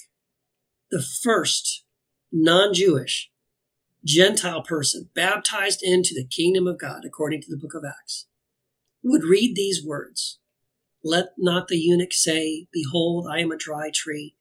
the 0.89 1.01
first 1.01 1.83
non 2.31 2.73
Jewish 2.73 3.30
Gentile 4.03 4.63
person 4.63 5.09
baptized 5.13 5.81
into 5.83 6.13
the 6.15 6.25
kingdom 6.25 6.67
of 6.67 6.79
God, 6.79 7.03
according 7.05 7.41
to 7.41 7.47
the 7.49 7.57
book 7.57 7.73
of 7.75 7.83
Acts, 7.85 8.27
would 9.03 9.23
read 9.23 9.55
these 9.55 9.85
words 9.85 10.39
let 11.03 11.29
not 11.37 11.67
the 11.67 11.77
eunuch 11.77 12.13
say, 12.13 12.67
Behold, 12.71 13.27
I 13.29 13.39
am 13.39 13.51
a 13.51 13.57
dry 13.57 13.89
tree. 13.93 14.35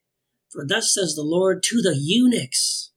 For 0.50 0.66
thus 0.66 0.94
says 0.94 1.14
the 1.14 1.22
Lord 1.22 1.62
to 1.64 1.80
the 1.80 1.96
eunuchs 1.98 2.92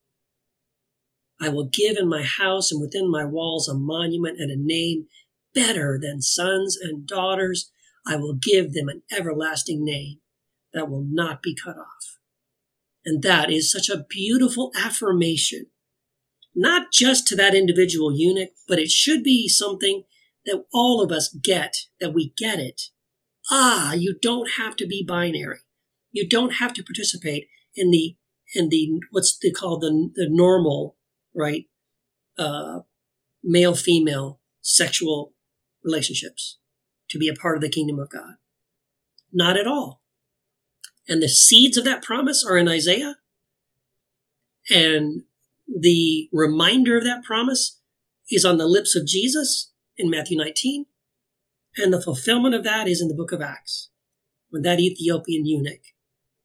I 1.39 1.49
will 1.49 1.65
give 1.65 1.97
in 1.97 2.07
my 2.07 2.23
house 2.23 2.71
and 2.71 2.81
within 2.81 3.09
my 3.09 3.25
walls 3.25 3.67
a 3.67 3.73
monument 3.73 4.39
and 4.39 4.49
a 4.49 4.55
name 4.57 5.07
better 5.53 5.99
than 6.01 6.21
sons 6.21 6.77
and 6.81 7.05
daughters. 7.05 7.71
I 8.05 8.15
will 8.15 8.33
give 8.33 8.73
them 8.73 8.89
an 8.89 9.03
everlasting 9.11 9.83
name 9.83 10.19
that 10.73 10.89
will 10.89 11.05
not 11.07 11.41
be 11.41 11.55
cut 11.55 11.77
off. 11.77 12.17
And 13.05 13.21
that 13.23 13.51
is 13.51 13.71
such 13.71 13.89
a 13.89 14.05
beautiful 14.09 14.71
affirmation, 14.75 15.67
not 16.55 16.91
just 16.91 17.27
to 17.27 17.35
that 17.35 17.55
individual 17.55 18.15
eunuch, 18.15 18.51
but 18.67 18.79
it 18.79 18.89
should 18.89 19.23
be 19.23 19.47
something 19.47 20.03
that 20.45 20.65
all 20.73 21.01
of 21.01 21.11
us 21.11 21.35
get, 21.41 21.87
that 21.99 22.13
we 22.13 22.33
get 22.37 22.59
it 22.59 22.89
ah, 23.49 23.93
you 23.93 24.15
don't 24.21 24.51
have 24.57 24.75
to 24.77 24.87
be 24.87 25.05
binary. 25.07 25.59
You 26.11 26.27
don't 26.27 26.55
have 26.55 26.73
to 26.73 26.83
participate 26.83 27.47
in 27.75 27.91
the 27.91 28.15
in 28.55 28.69
the 28.69 29.01
what's 29.11 29.37
they 29.37 29.51
call 29.51 29.79
the 29.79 30.11
the 30.13 30.27
normal 30.29 30.95
right 31.35 31.65
uh, 32.37 32.79
male 33.43 33.75
female 33.75 34.39
sexual 34.61 35.33
relationships 35.83 36.57
to 37.09 37.17
be 37.17 37.27
a 37.27 37.33
part 37.33 37.55
of 37.55 37.61
the 37.61 37.69
kingdom 37.69 37.99
of 37.99 38.09
God. 38.09 38.35
Not 39.31 39.57
at 39.57 39.67
all. 39.67 40.01
And 41.07 41.21
the 41.21 41.27
seeds 41.27 41.77
of 41.77 41.83
that 41.85 42.03
promise 42.03 42.45
are 42.47 42.57
in 42.57 42.69
Isaiah. 42.69 43.15
And 44.69 45.23
the 45.67 46.29
reminder 46.31 46.97
of 46.97 47.03
that 47.03 47.23
promise 47.23 47.79
is 48.29 48.45
on 48.45 48.57
the 48.57 48.67
lips 48.67 48.95
of 48.95 49.07
Jesus 49.07 49.71
in 49.97 50.09
Matthew 50.09 50.37
19. 50.37 50.85
And 51.77 51.93
the 51.93 52.01
fulfillment 52.01 52.53
of 52.53 52.63
that 52.63 52.87
is 52.87 53.01
in 53.01 53.07
the 53.07 53.15
book 53.15 53.31
of 53.31 53.41
Acts, 53.41 53.89
when 54.49 54.61
that 54.61 54.79
Ethiopian 54.79 55.45
eunuch 55.45 55.81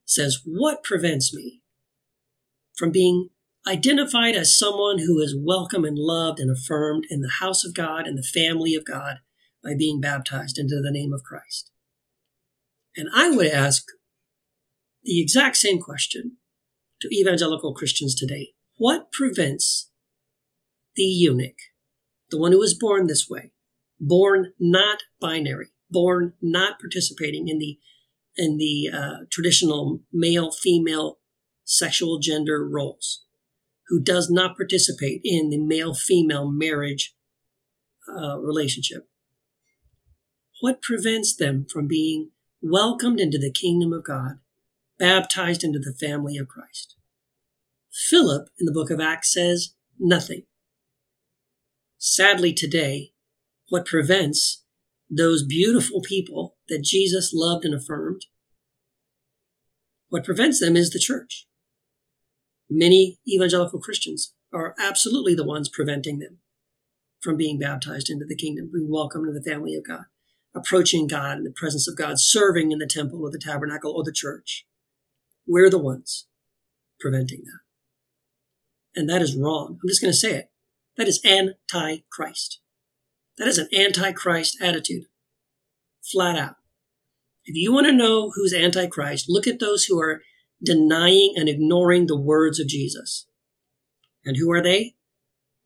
says, 0.04 0.40
What 0.44 0.82
prevents 0.82 1.34
me 1.34 1.60
from 2.76 2.90
being 2.90 3.28
identified 3.66 4.34
as 4.34 4.58
someone 4.58 5.00
who 5.00 5.18
is 5.18 5.36
welcome 5.38 5.84
and 5.84 5.98
loved 5.98 6.40
and 6.40 6.50
affirmed 6.50 7.04
in 7.10 7.20
the 7.20 7.32
house 7.40 7.64
of 7.64 7.74
God 7.74 8.06
and 8.06 8.16
the 8.16 8.22
family 8.22 8.74
of 8.74 8.86
God 8.86 9.16
by 9.62 9.74
being 9.76 10.00
baptized 10.00 10.58
into 10.58 10.80
the 10.80 10.90
name 10.90 11.12
of 11.12 11.22
Christ? 11.22 11.70
And 12.96 13.08
I 13.14 13.30
would 13.30 13.46
ask 13.46 13.84
the 15.04 15.20
exact 15.20 15.56
same 15.56 15.78
question 15.78 16.38
to 17.00 17.14
evangelical 17.14 17.74
Christians 17.74 18.14
today. 18.14 18.54
What 18.78 19.10
prevents 19.10 19.90
the 20.94 21.02
eunuch, 21.02 21.56
the 22.30 22.38
one 22.38 22.52
who 22.52 22.60
was 22.60 22.78
born 22.78 23.08
this 23.08 23.28
way, 23.28 23.50
born 23.98 24.52
not 24.60 25.02
binary, 25.20 25.70
born 25.90 26.34
not 26.40 26.78
participating 26.78 27.48
in 27.48 27.58
the 27.58 27.78
in 28.36 28.56
the 28.56 28.88
uh, 28.96 29.16
traditional 29.32 30.02
male 30.12 30.52
female 30.52 31.18
sexual 31.64 32.20
gender 32.20 32.64
roles, 32.64 33.24
who 33.88 34.00
does 34.00 34.30
not 34.30 34.56
participate 34.56 35.22
in 35.24 35.50
the 35.50 35.58
male 35.58 35.92
female 35.92 36.48
marriage 36.48 37.16
uh, 38.08 38.38
relationship. 38.38 39.08
What 40.60 40.82
prevents 40.82 41.34
them 41.34 41.66
from 41.68 41.88
being 41.88 42.30
welcomed 42.62 43.18
into 43.18 43.38
the 43.38 43.50
kingdom 43.50 43.92
of 43.92 44.04
God, 44.04 44.38
baptized 45.00 45.64
into 45.64 45.80
the 45.80 45.96
family 45.98 46.36
of 46.36 46.46
Christ? 46.46 46.94
Philip 48.08 48.48
in 48.60 48.66
the 48.66 48.72
book 48.72 48.90
of 48.90 49.00
Acts 49.00 49.32
says 49.32 49.74
nothing. 49.98 50.42
Sadly, 51.98 52.52
today, 52.52 53.12
what 53.68 53.86
prevents 53.86 54.64
those 55.10 55.44
beautiful 55.44 56.00
people 56.02 56.56
that 56.68 56.84
Jesus 56.84 57.32
loved 57.34 57.64
and 57.64 57.74
affirmed. 57.74 58.26
What 60.08 60.24
prevents 60.24 60.60
them 60.60 60.76
is 60.76 60.90
the 60.90 60.98
church. 60.98 61.46
Many 62.70 63.18
evangelical 63.26 63.80
Christians 63.80 64.34
are 64.52 64.74
absolutely 64.78 65.34
the 65.34 65.46
ones 65.46 65.68
preventing 65.68 66.18
them 66.18 66.38
from 67.20 67.36
being 67.36 67.58
baptized 67.58 68.10
into 68.10 68.26
the 68.26 68.36
kingdom, 68.36 68.70
being 68.72 68.90
welcomed 68.90 69.26
into 69.26 69.40
the 69.40 69.50
family 69.50 69.74
of 69.74 69.86
God, 69.86 70.04
approaching 70.54 71.06
God 71.06 71.38
in 71.38 71.44
the 71.44 71.50
presence 71.50 71.88
of 71.88 71.96
God, 71.96 72.18
serving 72.18 72.70
in 72.70 72.78
the 72.78 72.86
temple 72.86 73.22
or 73.22 73.30
the 73.30 73.40
tabernacle 73.42 73.92
or 73.92 74.04
the 74.04 74.12
church. 74.12 74.66
We're 75.46 75.70
the 75.70 75.78
ones 75.78 76.26
preventing 77.00 77.42
that. 77.44 77.67
And 78.94 79.08
that 79.08 79.22
is 79.22 79.36
wrong. 79.36 79.78
I'm 79.82 79.88
just 79.88 80.00
going 80.00 80.12
to 80.12 80.16
say 80.16 80.34
it. 80.34 80.50
That 80.96 81.08
is 81.08 81.20
anti 81.24 82.02
Christ. 82.10 82.60
That 83.36 83.48
is 83.48 83.58
an 83.58 83.68
antichrist 83.72 84.58
attitude, 84.60 85.04
flat 86.02 86.36
out. 86.36 86.56
If 87.44 87.54
you 87.54 87.72
want 87.72 87.86
to 87.86 87.92
know 87.92 88.32
who's 88.34 88.52
antichrist, 88.52 89.26
look 89.28 89.46
at 89.46 89.60
those 89.60 89.84
who 89.84 90.00
are 90.00 90.22
denying 90.62 91.34
and 91.36 91.48
ignoring 91.48 92.06
the 92.06 92.18
words 92.20 92.58
of 92.58 92.66
Jesus. 92.66 93.26
And 94.24 94.36
who 94.36 94.50
are 94.50 94.62
they? 94.62 94.96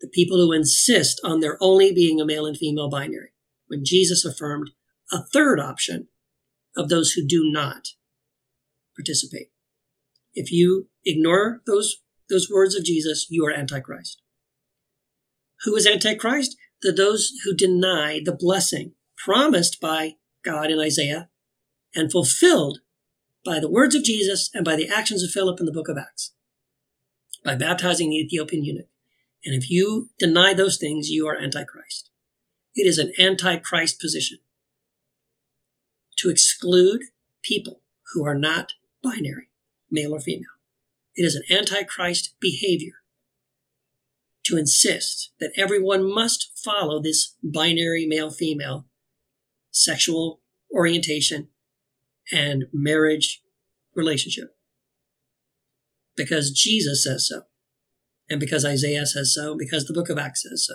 the 0.02 0.08
people 0.08 0.36
who 0.36 0.52
insist 0.52 1.20
on 1.24 1.40
there 1.40 1.56
only 1.60 1.92
being 1.92 2.20
a 2.20 2.26
male 2.26 2.44
and 2.44 2.58
female 2.58 2.90
binary, 2.90 3.30
when 3.68 3.84
Jesus 3.84 4.24
affirmed 4.24 4.70
a 5.10 5.22
third 5.32 5.60
option 5.60 6.08
of 6.76 6.88
those 6.88 7.12
who 7.12 7.26
do 7.26 7.48
not 7.50 7.88
participate. 8.96 9.50
If 10.34 10.50
you 10.50 10.88
ignore 11.04 11.62
those, 11.66 12.01
those 12.32 12.50
words 12.50 12.74
of 12.74 12.84
Jesus, 12.84 13.26
you 13.28 13.44
are 13.44 13.52
Antichrist. 13.52 14.20
Who 15.64 15.76
is 15.76 15.86
Antichrist? 15.86 16.56
The 16.80 16.90
those 16.90 17.30
who 17.44 17.54
deny 17.54 18.20
the 18.24 18.34
blessing 18.34 18.94
promised 19.16 19.80
by 19.80 20.16
God 20.42 20.70
in 20.70 20.80
Isaiah 20.80 21.28
and 21.94 22.10
fulfilled 22.10 22.80
by 23.44 23.60
the 23.60 23.70
words 23.70 23.94
of 23.94 24.02
Jesus 24.02 24.50
and 24.54 24.64
by 24.64 24.76
the 24.76 24.88
actions 24.88 25.22
of 25.22 25.30
Philip 25.30 25.60
in 25.60 25.66
the 25.66 25.72
book 25.72 25.88
of 25.88 25.98
Acts, 25.98 26.32
by 27.44 27.54
baptizing 27.54 28.10
the 28.10 28.16
Ethiopian 28.16 28.64
eunuch. 28.64 28.88
And 29.44 29.54
if 29.54 29.70
you 29.70 30.08
deny 30.18 30.54
those 30.54 30.78
things, 30.78 31.10
you 31.10 31.28
are 31.28 31.38
Antichrist. 31.38 32.10
It 32.74 32.86
is 32.86 32.98
an 32.98 33.12
Antichrist 33.18 34.00
position 34.00 34.38
to 36.16 36.30
exclude 36.30 37.02
people 37.42 37.82
who 38.14 38.24
are 38.24 38.38
not 38.38 38.72
binary, 39.02 39.50
male 39.90 40.14
or 40.14 40.20
female. 40.20 40.46
It 41.14 41.24
is 41.24 41.34
an 41.34 41.42
Antichrist 41.50 42.34
behavior 42.40 43.02
to 44.44 44.56
insist 44.56 45.30
that 45.40 45.52
everyone 45.56 46.12
must 46.12 46.52
follow 46.56 47.00
this 47.00 47.36
binary 47.42 48.06
male 48.06 48.30
female 48.30 48.86
sexual 49.70 50.40
orientation 50.72 51.48
and 52.30 52.64
marriage 52.72 53.42
relationship. 53.94 54.56
Because 56.16 56.50
Jesus 56.50 57.04
says 57.04 57.28
so, 57.28 57.42
and 58.28 58.38
because 58.40 58.64
Isaiah 58.64 59.06
says 59.06 59.34
so, 59.34 59.56
because 59.56 59.86
the 59.86 59.94
book 59.94 60.08
of 60.08 60.18
Acts 60.18 60.42
says 60.42 60.66
so. 60.66 60.74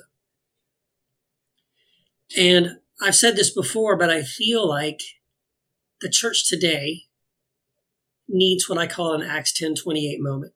And 2.42 2.78
I've 3.02 3.16
said 3.16 3.36
this 3.36 3.52
before, 3.54 3.96
but 3.96 4.10
I 4.10 4.24
feel 4.24 4.68
like 4.68 5.02
the 6.02 6.10
church 6.10 6.48
today 6.48 7.07
needs 8.28 8.68
what 8.68 8.78
I 8.78 8.88
call 8.88 9.14
an 9.14 9.22
Acts 9.22 9.54
10:28 9.54 10.20
moment. 10.20 10.54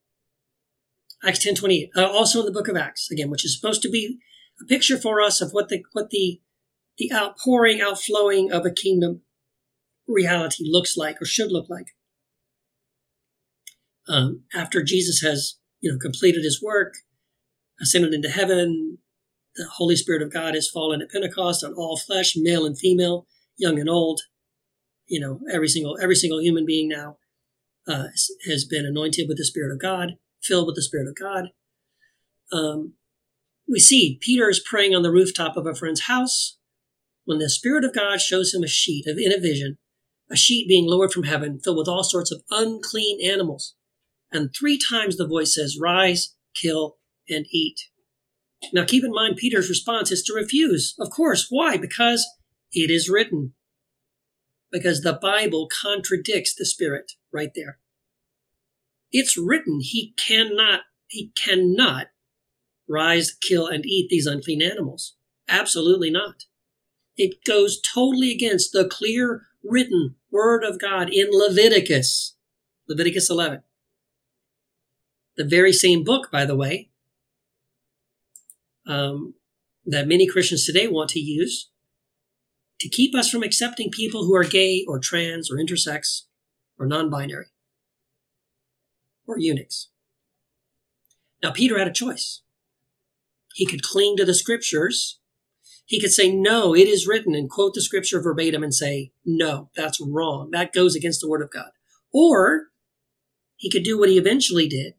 Acts 1.24 1.40
10:28, 1.40 1.90
uh, 1.96 2.06
also 2.06 2.40
in 2.40 2.46
the 2.46 2.52
book 2.52 2.68
of 2.68 2.76
Acts 2.76 3.10
again, 3.12 3.30
which 3.30 3.46
is 3.46 3.56
supposed 3.56 3.82
to 3.84 3.90
be 3.90 4.20
a 4.62 4.66
picture 4.66 4.98
for 4.98 5.22
us 5.22 5.42
of 5.42 5.52
what 5.52 5.70
the 5.70 5.84
what 5.94 6.10
the 6.10 6.42
the 6.98 7.12
outpouring, 7.14 7.82
outflowing 7.82 8.52
of 8.52 8.66
a 8.66 8.72
kingdom 8.72 9.22
reality 10.08 10.64
looks 10.68 10.98
like 10.98 11.22
or 11.22 11.26
should 11.26 11.52
look 11.52 11.70
like. 11.70 11.88
Um, 14.08 14.44
after 14.54 14.84
Jesus 14.84 15.22
has, 15.22 15.58
you 15.80 15.92
know, 15.92 15.98
completed 15.98 16.44
his 16.44 16.62
work, 16.62 16.96
ascended 17.80 18.14
into 18.14 18.30
heaven, 18.30 18.98
the 19.56 19.68
Holy 19.78 19.96
Spirit 19.96 20.22
of 20.22 20.34
God 20.34 20.54
has 20.54 20.70
fallen 20.70 21.02
at 21.02 21.10
Pentecost 21.10 21.64
on 21.64 21.74
all 21.74 21.98
flesh, 21.98 22.36
male 22.36 22.66
and 22.66 22.78
female, 22.78 23.28
young 23.58 23.80
and 23.80 23.90
old. 23.90 24.22
You 25.08 25.20
know, 25.20 25.40
every 25.52 25.68
single 25.68 25.98
every 26.02 26.16
single 26.16 26.42
human 26.42 26.66
being 26.66 26.88
now 26.88 27.18
uh, 27.92 28.08
has 28.48 28.66
been 28.66 28.86
anointed 28.86 29.28
with 29.28 29.38
the 29.38 29.46
Spirit 29.46 29.74
of 29.74 29.82
God, 29.82 30.14
filled 30.42 30.68
with 30.68 30.76
the 30.76 30.84
Spirit 30.84 31.08
of 31.08 31.16
God. 31.16 31.50
Um, 32.52 32.94
we 33.68 33.80
see 33.80 34.18
Peter 34.22 34.50
is 34.50 34.60
praying 34.60 34.96
on 34.96 35.04
the 35.04 35.12
rooftop 35.12 35.58
of 35.58 35.66
a 35.66 35.76
friend's 35.76 36.02
house 36.02 36.58
when 37.26 37.40
the 37.40 37.50
Spirit 37.50 37.84
of 37.84 37.94
God 37.94 38.20
shows 38.20 38.54
him 38.54 38.64
a 38.64 38.68
sheet 38.68 39.06
of 39.08 39.18
in 39.18 39.32
a 39.32 39.40
vision 39.40 39.78
a 40.32 40.38
sheet 40.38 40.68
being 40.68 40.88
lowered 40.88 41.12
from 41.12 41.24
heaven 41.24 41.60
filled 41.60 41.78
with 41.78 41.88
all 41.88 42.04
sorts 42.04 42.32
of 42.32 42.42
unclean 42.50 43.20
animals. 43.30 43.76
And 44.32 44.50
three 44.58 44.80
times 44.80 45.18
the 45.18 45.28
voice 45.28 45.54
says, 45.54 45.78
Rise, 45.80 46.36
kill, 46.56 46.98
and 47.30 47.46
eat. 47.52 47.82
Now 48.74 48.86
keep 48.86 49.04
in 49.04 49.12
mind, 49.12 49.36
Peter's 49.38 49.70
response 49.70 50.12
is 50.12 50.24
to 50.24 50.34
refuse. 50.34 50.96
Of 51.00 51.10
course. 51.10 51.48
Why? 51.50 51.78
Because 51.78 52.26
it 52.72 52.90
is 52.90 53.10
written. 53.10 53.54
Because 54.72 55.02
the 55.02 55.20
Bible 55.22 55.68
contradicts 55.70 56.56
the 56.56 56.66
Spirit 56.66 57.14
right 57.34 57.52
there. 57.54 57.80
It's 59.12 59.38
written 59.38 59.80
he 59.82 60.14
cannot, 60.18 60.82
he 61.08 61.32
cannot 61.44 62.08
rise, 62.88 63.34
kill, 63.34 63.68
and 63.68 63.86
eat 63.86 64.08
these 64.10 64.26
unclean 64.26 64.62
animals. 64.62 65.16
Absolutely 65.48 66.10
not. 66.10 66.46
It 67.18 67.44
goes 67.46 67.82
totally 67.82 68.32
against 68.32 68.72
the 68.72 68.88
clear 68.88 69.44
written 69.64 70.16
word 70.32 70.64
of 70.64 70.80
God 70.80 71.10
in 71.12 71.28
Leviticus, 71.32 72.36
Leviticus 72.88 73.30
11. 73.30 73.64
The 75.38 75.46
very 75.46 75.74
same 75.74 76.04
book, 76.04 76.32
by 76.32 76.46
the 76.46 76.56
way, 76.56 76.90
um, 78.88 79.36
that 79.86 80.08
many 80.08 80.28
Christians 80.28 80.66
today 80.66 80.88
want 80.88 81.10
to 81.12 81.20
use 81.20 81.70
to 82.80 82.90
keep 82.90 83.14
us 83.16 83.30
from 83.30 83.44
accepting 83.44 83.92
people 83.92 84.26
who 84.26 84.36
are 84.36 84.44
gay 84.44 84.86
or 84.88 85.00
trans 85.00 85.52
or 85.52 85.56
intersex 85.56 86.24
or 86.80 86.88
non 86.88 87.10
binary 87.10 87.48
or 89.32 89.40
eunuchs. 89.40 89.90
Now, 91.42 91.52
Peter 91.52 91.78
had 91.78 91.88
a 91.88 91.94
choice. 91.94 92.42
He 93.54 93.66
could 93.66 93.84
cling 93.84 94.16
to 94.18 94.26
the 94.26 94.34
scriptures 94.34 95.20
he 95.92 96.00
could 96.00 96.14
say, 96.14 96.34
no, 96.34 96.74
it 96.74 96.88
is 96.88 97.06
written 97.06 97.36
and 97.36 97.50
quote 97.50 97.74
the 97.74 97.82
scripture 97.82 98.22
verbatim 98.22 98.64
and 98.64 98.74
say, 98.74 99.12
no, 99.26 99.72
that's 99.76 100.00
wrong. 100.00 100.50
That 100.52 100.72
goes 100.72 100.96
against 100.96 101.20
the 101.20 101.28
word 101.28 101.42
of 101.42 101.52
God. 101.52 101.72
Or 102.14 102.68
he 103.58 103.70
could 103.70 103.84
do 103.84 104.00
what 104.00 104.08
he 104.08 104.18
eventually 104.18 104.70
did. 104.70 104.94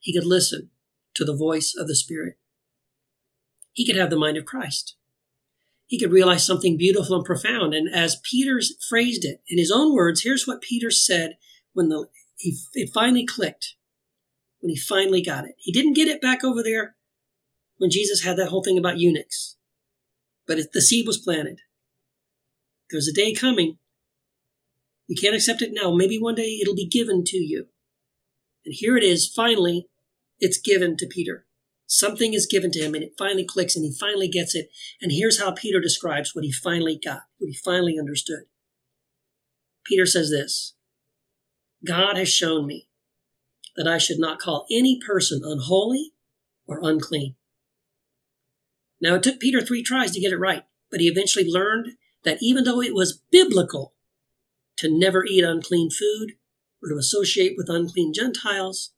He 0.00 0.18
could 0.18 0.26
listen 0.26 0.70
to 1.16 1.24
the 1.26 1.36
voice 1.36 1.74
of 1.76 1.86
the 1.86 1.94
Spirit. 1.94 2.36
He 3.74 3.86
could 3.86 3.96
have 3.96 4.08
the 4.08 4.16
mind 4.16 4.38
of 4.38 4.46
Christ. 4.46 4.96
He 5.84 6.00
could 6.00 6.12
realize 6.12 6.46
something 6.46 6.78
beautiful 6.78 7.16
and 7.16 7.24
profound. 7.26 7.74
And 7.74 7.94
as 7.94 8.22
Peter's 8.24 8.74
phrased 8.88 9.26
it 9.26 9.42
in 9.48 9.58
his 9.58 9.70
own 9.70 9.94
words, 9.94 10.22
here's 10.22 10.46
what 10.46 10.62
Peter 10.62 10.90
said 10.90 11.36
when 11.74 11.90
the, 11.90 12.06
he, 12.36 12.58
it 12.74 12.90
finally 12.92 13.26
clicked, 13.26 13.74
when 14.60 14.70
he 14.70 14.76
finally 14.76 15.22
got 15.22 15.44
it. 15.44 15.56
He 15.58 15.72
didn't 15.72 15.92
get 15.92 16.08
it 16.08 16.22
back 16.22 16.42
over 16.42 16.62
there 16.62 16.96
when 17.76 17.90
Jesus 17.90 18.24
had 18.24 18.38
that 18.38 18.48
whole 18.48 18.62
thing 18.62 18.78
about 18.78 18.98
eunuchs. 18.98 19.56
But 20.46 20.58
it, 20.58 20.68
the 20.72 20.80
seed 20.80 21.06
was 21.06 21.18
planted. 21.18 21.60
There's 22.90 23.08
a 23.08 23.12
day 23.12 23.34
coming. 23.34 23.78
You 25.06 25.16
can't 25.20 25.34
accept 25.34 25.60
it 25.60 25.72
now. 25.72 25.94
Maybe 25.94 26.18
one 26.18 26.34
day 26.34 26.58
it'll 26.62 26.74
be 26.74 26.88
given 26.88 27.24
to 27.26 27.36
you. 27.36 27.66
And 28.64 28.74
here 28.74 28.96
it 28.96 29.04
is. 29.04 29.30
Finally, 29.30 29.88
it's 30.38 30.58
given 30.58 30.96
to 30.96 31.06
Peter. 31.06 31.46
Something 31.86 32.32
is 32.32 32.48
given 32.50 32.70
to 32.70 32.80
him 32.80 32.94
and 32.94 33.04
it 33.04 33.12
finally 33.18 33.44
clicks 33.44 33.76
and 33.76 33.84
he 33.84 33.94
finally 33.98 34.28
gets 34.28 34.54
it. 34.54 34.68
And 35.02 35.12
here's 35.12 35.40
how 35.40 35.52
Peter 35.52 35.80
describes 35.80 36.34
what 36.34 36.44
he 36.44 36.52
finally 36.52 36.98
got, 37.02 37.24
what 37.38 37.48
he 37.48 37.54
finally 37.54 37.98
understood. 37.98 38.44
Peter 39.84 40.06
says 40.06 40.30
this 40.30 40.74
God 41.84 42.16
has 42.16 42.28
shown 42.28 42.66
me 42.66 42.88
that 43.76 43.88
I 43.88 43.98
should 43.98 44.18
not 44.18 44.38
call 44.38 44.66
any 44.70 45.00
person 45.04 45.42
unholy 45.44 46.12
or 46.66 46.80
unclean. 46.82 47.34
Now, 49.00 49.16
it 49.16 49.22
took 49.22 49.40
Peter 49.40 49.60
three 49.60 49.82
tries 49.82 50.12
to 50.12 50.20
get 50.20 50.32
it 50.32 50.38
right, 50.38 50.64
but 50.90 51.00
he 51.00 51.08
eventually 51.08 51.48
learned 51.48 51.92
that 52.24 52.38
even 52.40 52.64
though 52.64 52.80
it 52.80 52.94
was 52.94 53.20
biblical 53.30 53.94
to 54.78 54.88
never 54.88 55.24
eat 55.24 55.44
unclean 55.44 55.90
food 55.90 56.32
or 56.82 56.88
to 56.88 56.96
associate 56.96 57.54
with 57.56 57.68
unclean 57.68 58.12
Gentiles, 58.14 58.92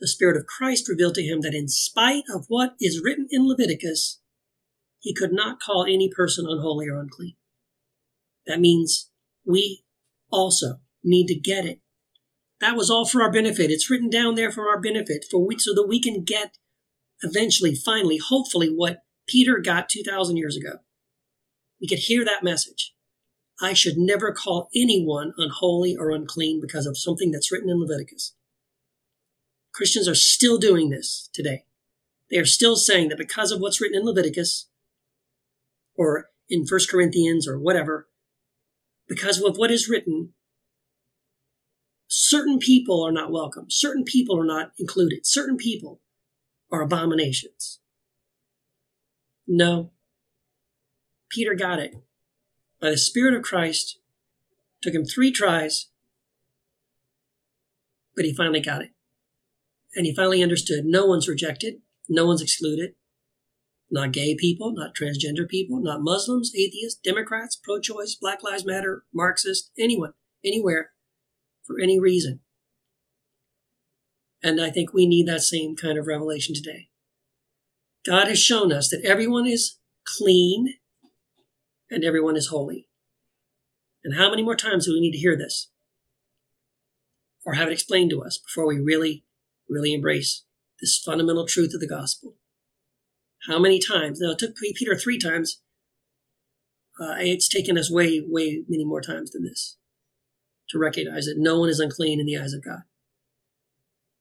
the 0.00 0.08
Spirit 0.08 0.36
of 0.36 0.46
Christ 0.46 0.88
revealed 0.88 1.14
to 1.14 1.22
him 1.22 1.42
that 1.42 1.54
in 1.54 1.68
spite 1.68 2.24
of 2.34 2.46
what 2.48 2.74
is 2.80 3.02
written 3.04 3.28
in 3.30 3.46
Leviticus, 3.46 4.20
he 4.98 5.14
could 5.14 5.32
not 5.32 5.60
call 5.60 5.84
any 5.84 6.10
person 6.14 6.46
unholy 6.48 6.88
or 6.88 6.98
unclean. 6.98 7.36
That 8.46 8.60
means 8.60 9.10
we 9.44 9.84
also 10.30 10.80
need 11.04 11.26
to 11.26 11.38
get 11.38 11.64
it. 11.64 11.80
That 12.60 12.76
was 12.76 12.90
all 12.90 13.06
for 13.06 13.22
our 13.22 13.32
benefit. 13.32 13.70
It's 13.70 13.90
written 13.90 14.10
down 14.10 14.34
there 14.34 14.52
for 14.52 14.68
our 14.68 14.80
benefit, 14.80 15.24
for 15.30 15.44
we, 15.44 15.58
so 15.58 15.74
that 15.74 15.88
we 15.88 16.00
can 16.00 16.24
get 16.24 16.58
eventually, 17.22 17.74
finally, 17.74 18.18
hopefully, 18.18 18.68
what 18.68 19.02
Peter 19.26 19.58
got 19.58 19.88
2,000 19.88 20.36
years 20.36 20.56
ago. 20.56 20.80
We 21.80 21.88
could 21.88 22.00
hear 22.00 22.24
that 22.24 22.42
message. 22.42 22.94
I 23.62 23.72
should 23.72 23.96
never 23.96 24.32
call 24.32 24.68
anyone 24.74 25.32
unholy 25.36 25.96
or 25.96 26.10
unclean 26.10 26.60
because 26.60 26.86
of 26.86 26.98
something 26.98 27.30
that's 27.30 27.50
written 27.50 27.70
in 27.70 27.80
Leviticus. 27.80 28.34
Christians 29.72 30.08
are 30.08 30.14
still 30.14 30.58
doing 30.58 30.90
this 30.90 31.28
today. 31.32 31.64
They 32.30 32.38
are 32.38 32.46
still 32.46 32.76
saying 32.76 33.08
that 33.08 33.18
because 33.18 33.50
of 33.52 33.60
what's 33.60 33.80
written 33.80 33.98
in 33.98 34.06
Leviticus 34.06 34.68
or 35.94 36.30
in 36.48 36.66
First 36.66 36.90
Corinthians 36.90 37.46
or 37.46 37.58
whatever, 37.58 38.08
because 39.08 39.40
of 39.42 39.56
what 39.56 39.70
is 39.70 39.88
written, 39.88 40.32
certain 42.10 42.58
people 42.58 43.02
are 43.06 43.12
not 43.12 43.30
welcome. 43.30 43.66
Certain 43.68 44.02
people 44.02 44.38
are 44.38 44.44
not 44.44 44.72
included. 44.78 45.24
Certain 45.24 45.56
people 45.56 46.00
are 46.70 46.82
abominations. 46.82 47.78
No. 49.46 49.92
Peter 51.30 51.54
got 51.54 51.78
it. 51.78 51.94
By 52.80 52.90
the 52.90 52.98
Spirit 52.98 53.34
of 53.34 53.42
Christ, 53.42 54.00
took 54.82 54.94
him 54.94 55.04
three 55.04 55.30
tries, 55.30 55.86
but 58.16 58.24
he 58.24 58.34
finally 58.34 58.60
got 58.60 58.82
it. 58.82 58.90
And 59.94 60.04
he 60.04 60.14
finally 60.14 60.42
understood 60.42 60.84
no 60.84 61.06
one's 61.06 61.28
rejected, 61.28 61.76
No 62.08 62.26
one's 62.26 62.42
excluded. 62.42 62.94
Not 63.88 64.12
gay 64.12 64.34
people, 64.34 64.72
not 64.72 64.94
transgender 64.96 65.48
people, 65.48 65.80
not 65.80 66.00
Muslims, 66.02 66.52
atheists, 66.56 66.98
Democrats, 67.00 67.56
pro 67.56 67.80
choice, 67.80 68.16
Black 68.20 68.42
Lives 68.42 68.64
Matter, 68.64 69.04
Marxist, 69.12 69.70
anyone, 69.78 70.12
anywhere, 70.44 70.90
for 71.66 71.80
any 71.80 71.98
reason. 72.00 72.40
And 74.42 74.60
I 74.60 74.70
think 74.70 74.92
we 74.92 75.06
need 75.06 75.26
that 75.28 75.42
same 75.42 75.76
kind 75.76 75.98
of 75.98 76.06
revelation 76.06 76.54
today. 76.54 76.88
God 78.06 78.28
has 78.28 78.38
shown 78.38 78.72
us 78.72 78.88
that 78.88 79.04
everyone 79.04 79.46
is 79.46 79.78
clean 80.06 80.74
and 81.90 82.04
everyone 82.04 82.36
is 82.36 82.48
holy. 82.48 82.88
And 84.02 84.16
how 84.16 84.30
many 84.30 84.42
more 84.42 84.56
times 84.56 84.86
do 84.86 84.94
we 84.94 85.00
need 85.00 85.12
to 85.12 85.18
hear 85.18 85.36
this? 85.36 85.70
Or 87.44 87.54
have 87.54 87.68
it 87.68 87.72
explained 87.72 88.10
to 88.10 88.22
us 88.22 88.38
before 88.38 88.66
we 88.66 88.78
really, 88.78 89.24
really 89.68 89.92
embrace 89.92 90.44
this 90.80 90.98
fundamental 90.98 91.46
truth 91.46 91.74
of 91.74 91.80
the 91.80 91.88
gospel? 91.88 92.36
How 93.46 93.58
many 93.58 93.78
times? 93.78 94.20
Now, 94.20 94.32
it 94.32 94.38
took 94.38 94.56
Peter 94.56 94.96
three 94.96 95.18
times. 95.18 95.60
Uh, 96.98 97.16
it's 97.18 97.48
taken 97.48 97.76
us 97.76 97.90
way, 97.90 98.22
way 98.26 98.62
many 98.68 98.84
more 98.84 99.00
times 99.00 99.30
than 99.30 99.44
this 99.44 99.76
to 100.70 100.78
recognize 100.78 101.26
that 101.26 101.38
no 101.38 101.58
one 101.58 101.68
is 101.68 101.80
unclean 101.80 102.20
in 102.20 102.26
the 102.26 102.38
eyes 102.38 102.52
of 102.52 102.64
God. 102.64 102.82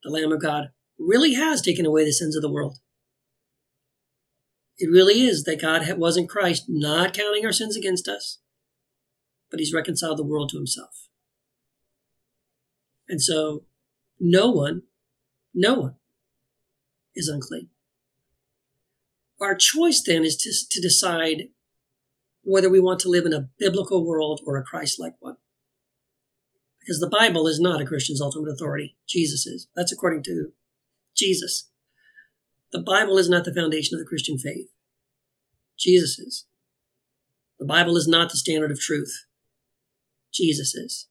The 0.04 0.10
Lamb 0.10 0.32
of 0.32 0.42
God 0.42 0.70
really 0.98 1.34
has 1.34 1.62
taken 1.62 1.86
away 1.86 2.04
the 2.04 2.12
sins 2.12 2.36
of 2.36 2.42
the 2.42 2.52
world. 2.52 2.80
It 4.78 4.90
really 4.90 5.22
is 5.22 5.44
that 5.44 5.62
God 5.62 5.86
was 5.98 6.18
in 6.18 6.28
Christ, 6.28 6.66
not 6.68 7.14
counting 7.14 7.46
our 7.46 7.52
sins 7.52 7.76
against 7.76 8.08
us, 8.08 8.40
but 9.52 9.60
He's 9.60 9.74
reconciled 9.74 10.18
the 10.18 10.24
world 10.24 10.50
to 10.50 10.58
Himself. 10.58 11.08
And 13.08 13.22
so, 13.22 13.66
no 14.20 14.50
one, 14.50 14.84
no 15.54 15.74
one 15.76 15.96
is 17.16 17.28
unclean. 17.28 17.70
Our 19.42 19.56
choice 19.56 20.02
then 20.06 20.24
is 20.24 20.38
to, 20.38 20.52
to 20.70 20.82
decide 20.82 21.50
whether 22.44 22.70
we 22.70 22.80
want 22.80 23.00
to 23.02 23.10
live 23.10 23.26
in 23.26 23.34
a 23.34 23.50
biblical 23.58 24.06
world 24.06 24.42
or 24.46 24.58
a 24.58 24.64
Christ 24.64 25.00
like 25.00 25.16
one. 25.20 25.38
Because 26.80 27.00
the 27.00 27.10
Bible 27.10 27.48
is 27.48 27.60
not 27.60 27.82
a 27.82 27.86
Christian's 27.86 28.22
ultimate 28.22 28.50
authority. 28.50 28.96
Jesus 29.08 29.46
is. 29.46 29.68
That's 29.76 29.92
according 29.92 30.24
to 30.24 30.52
Jesus. 31.16 31.70
The 32.72 32.82
Bible 32.82 33.18
is 33.18 33.30
not 33.30 33.46
the 33.46 33.54
foundation 33.54 33.96
of 33.96 34.00
the 34.00 34.08
Christian 34.08 34.38
faith. 34.38 34.70
Jesus 35.78 36.20
is. 36.20 36.46
The 37.60 37.66
Bible 37.66 37.98
is 37.98 38.08
not 38.08 38.30
the 38.30 38.38
standard 38.38 38.72
of 38.72 38.80
truth. 38.80 39.26
Jesus 40.34 40.76
is. 40.76 41.08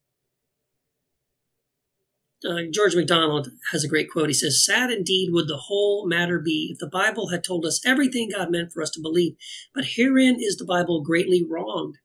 Uh, 2.48 2.62
George 2.72 2.94
MacDonald 2.94 3.48
has 3.72 3.83
a 3.83 3.88
great 3.88 4.09
quote. 4.11 4.28
He 4.28 4.35
says, 4.35 4.64
Sad 4.64 4.90
indeed 4.90 5.31
would 5.33 5.48
the 5.48 5.64
whole 5.66 6.07
matter 6.07 6.38
be 6.38 6.70
if 6.72 6.78
the 6.78 6.87
Bible 6.87 7.31
had 7.31 7.42
told 7.42 7.66
us 7.66 7.85
everything 7.85 8.31
God 8.33 8.50
meant 8.50 8.72
for 8.72 8.81
us 8.81 8.90
to 8.90 9.02
believe. 9.02 9.35
But 9.74 9.85
herein 9.96 10.37
is 10.38 10.57
the 10.57 10.64
Bible 10.64 11.02
greatly 11.02 11.44
wronged. 11.48 11.96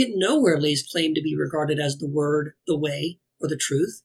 It 0.00 0.12
nowhere 0.14 0.60
lays 0.60 0.86
claim 0.88 1.12
to 1.14 1.20
be 1.20 1.36
regarded 1.36 1.80
as 1.80 1.98
the 1.98 2.06
Word, 2.06 2.52
the 2.68 2.78
way, 2.78 3.18
or 3.40 3.48
the 3.48 3.56
truth. 3.56 4.04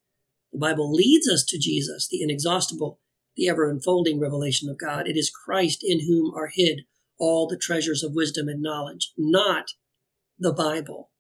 The 0.52 0.58
Bible 0.58 0.92
leads 0.92 1.30
us 1.30 1.46
to 1.46 1.60
Jesus, 1.60 2.08
the 2.08 2.24
inexhaustible, 2.24 3.00
the 3.36 3.48
ever 3.48 3.70
unfolding 3.70 4.20
revelation 4.20 4.68
of 4.70 4.80
God. 4.80 5.08
It 5.08 5.16
is 5.16 5.30
Christ 5.30 5.84
in 5.84 6.08
whom 6.08 6.34
are 6.34 6.50
hid 6.52 6.86
all 7.20 7.48
the 7.48 7.60
treasures 7.60 8.02
of 8.02 8.16
wisdom 8.16 8.48
and 8.48 8.60
knowledge, 8.60 9.12
not 9.16 9.74
the 10.40 10.52
Bible. 10.52 11.12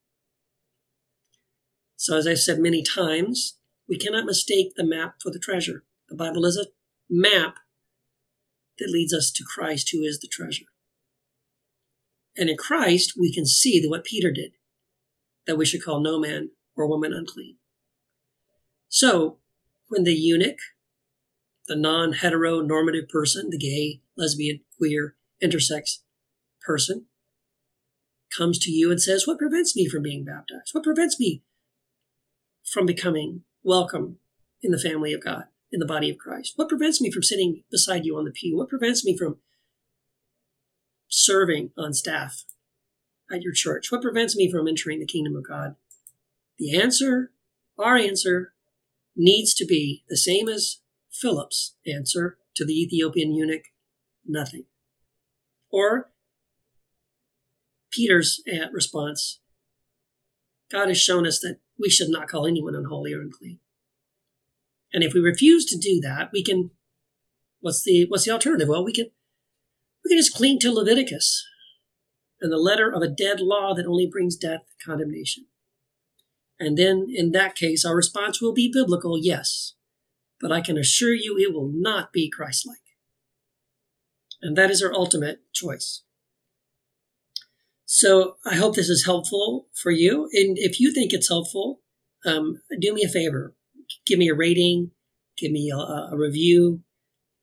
So, 1.95 2.17
as 2.17 2.25
I've 2.25 2.39
said 2.39 2.57
many 2.57 2.81
times, 2.81 3.59
we 3.87 3.99
cannot 3.99 4.25
mistake 4.25 4.73
the 4.75 4.83
map 4.83 5.21
for 5.21 5.29
the 5.29 5.37
treasure. 5.37 5.83
The 6.09 6.15
Bible 6.15 6.45
is 6.45 6.57
a 6.57 6.71
map 7.07 7.57
that 8.79 8.89
leads 8.89 9.13
us 9.13 9.29
to 9.33 9.43
Christ, 9.43 9.91
who 9.91 10.01
is 10.01 10.17
the 10.19 10.27
treasure. 10.27 10.65
And 12.35 12.49
in 12.49 12.57
Christ, 12.57 13.13
we 13.15 13.31
can 13.31 13.45
see 13.45 13.79
that 13.79 13.89
what 13.91 14.03
Peter 14.03 14.31
did, 14.31 14.53
that 15.45 15.57
we 15.57 15.65
should 15.65 15.83
call 15.83 16.01
no 16.01 16.19
man 16.19 16.51
or 16.75 16.87
woman 16.87 17.13
unclean. 17.13 17.57
So, 18.87 19.37
when 19.87 20.03
the 20.03 20.13
eunuch, 20.13 20.59
the 21.67 21.75
non 21.75 22.13
heteronormative 22.13 23.09
person, 23.09 23.49
the 23.49 23.57
gay, 23.57 24.01
lesbian, 24.17 24.61
queer, 24.77 25.15
intersex 25.43 25.99
person, 26.65 27.05
comes 28.35 28.59
to 28.59 28.71
you 28.71 28.91
and 28.91 29.01
says, 29.01 29.27
What 29.27 29.39
prevents 29.39 29.75
me 29.75 29.87
from 29.87 30.03
being 30.03 30.23
baptized? 30.23 30.69
What 30.73 30.83
prevents 30.83 31.19
me 31.19 31.43
from 32.63 32.85
becoming 32.85 33.41
welcome 33.63 34.17
in 34.61 34.71
the 34.71 34.79
family 34.79 35.13
of 35.13 35.23
God, 35.23 35.45
in 35.71 35.79
the 35.79 35.85
body 35.85 36.09
of 36.09 36.17
Christ? 36.17 36.53
What 36.55 36.69
prevents 36.69 37.01
me 37.01 37.11
from 37.11 37.23
sitting 37.23 37.63
beside 37.71 38.05
you 38.05 38.17
on 38.17 38.25
the 38.25 38.31
pew? 38.31 38.57
What 38.57 38.69
prevents 38.69 39.05
me 39.05 39.17
from 39.17 39.37
serving 41.07 41.71
on 41.77 41.93
staff 41.93 42.43
at 43.33 43.41
your 43.41 43.53
church? 43.53 43.91
What 43.91 44.01
prevents 44.01 44.35
me 44.35 44.51
from 44.51 44.67
entering 44.67 44.99
the 44.99 45.05
kingdom 45.05 45.35
of 45.35 45.47
God? 45.47 45.75
The 46.57 46.79
answer, 46.79 47.31
our 47.77 47.97
answer, 47.97 48.53
needs 49.15 49.53
to 49.55 49.65
be 49.65 50.03
the 50.09 50.17
same 50.17 50.47
as 50.47 50.79
Philip's 51.11 51.75
answer 51.85 52.37
to 52.55 52.65
the 52.65 52.73
Ethiopian 52.73 53.33
eunuch 53.33 53.65
nothing. 54.25 54.65
Or 55.69 56.11
Peter's 57.91 58.41
uh, 58.51 58.71
response 58.71 59.39
God 60.73 60.87
has 60.87 60.99
shown 60.99 61.27
us 61.27 61.39
that 61.39 61.59
we 61.79 61.87
should 61.87 62.09
not 62.09 62.27
call 62.27 62.47
anyone 62.47 62.73
unholy 62.73 63.13
or 63.13 63.21
unclean. 63.21 63.59
And 64.91 65.03
if 65.03 65.13
we 65.13 65.19
refuse 65.19 65.65
to 65.65 65.77
do 65.77 66.01
that, 66.01 66.31
we 66.33 66.43
can 66.43 66.71
what's 67.61 67.83
the 67.83 68.05
what's 68.09 68.25
the 68.25 68.31
alternative? 68.31 68.67
Well, 68.67 68.83
we 68.83 68.91
can 68.91 69.11
we 70.03 70.09
can 70.09 70.17
just 70.17 70.33
cling 70.33 70.59
to 70.59 70.73
Leviticus 70.73 71.47
and 72.43 72.51
the 72.51 72.57
letter 72.57 72.91
of 72.93 73.01
a 73.01 73.07
dead 73.07 73.39
law 73.39 73.73
that 73.73 73.87
only 73.87 74.05
brings 74.05 74.35
death 74.35 74.59
and 74.59 74.85
condemnation. 74.85 75.45
And 76.59 76.77
then 76.77 77.07
in 77.09 77.31
that 77.31 77.55
case, 77.55 77.85
our 77.85 77.95
response 77.95 78.41
will 78.41 78.53
be 78.53 78.71
biblical, 78.71 79.17
yes. 79.19 79.73
But 80.39 80.51
I 80.51 80.61
can 80.61 80.77
assure 80.77 81.13
you 81.13 81.37
it 81.39 81.53
will 81.53 81.71
not 81.73 82.11
be 82.11 82.29
Christ 82.29 82.67
like. 82.67 82.77
And 84.41 84.57
that 84.57 84.69
is 84.69 84.83
our 84.83 84.93
ultimate 84.93 85.39
choice. 85.53 86.03
So 87.85 88.35
I 88.45 88.55
hope 88.55 88.75
this 88.75 88.89
is 88.89 89.05
helpful 89.05 89.67
for 89.73 89.91
you. 89.91 90.27
And 90.33 90.57
if 90.57 90.79
you 90.81 90.93
think 90.93 91.13
it's 91.13 91.29
helpful, 91.29 91.79
um, 92.25 92.61
do 92.81 92.93
me 92.93 93.03
a 93.03 93.09
favor. 93.09 93.55
Give 94.05 94.19
me 94.19 94.27
a 94.27 94.35
rating, 94.35 94.91
give 95.37 95.51
me 95.51 95.71
a, 95.73 95.77
a 95.77 96.17
review, 96.17 96.81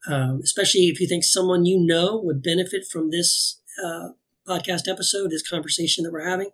um, 0.09 0.41
especially 0.43 0.83
if 0.83 1.01
you 1.01 1.07
think 1.07 1.25
someone 1.25 1.65
you 1.65 1.79
know 1.79 2.21
would 2.23 2.43
benefit 2.43 2.85
from 2.91 3.11
this 3.11 3.61
uh, 3.83 4.09
podcast 4.47 4.89
episode, 4.89 5.31
this 5.31 5.49
conversation 5.49 6.05
that 6.05 6.13
we're 6.13 6.29
having. 6.29 6.51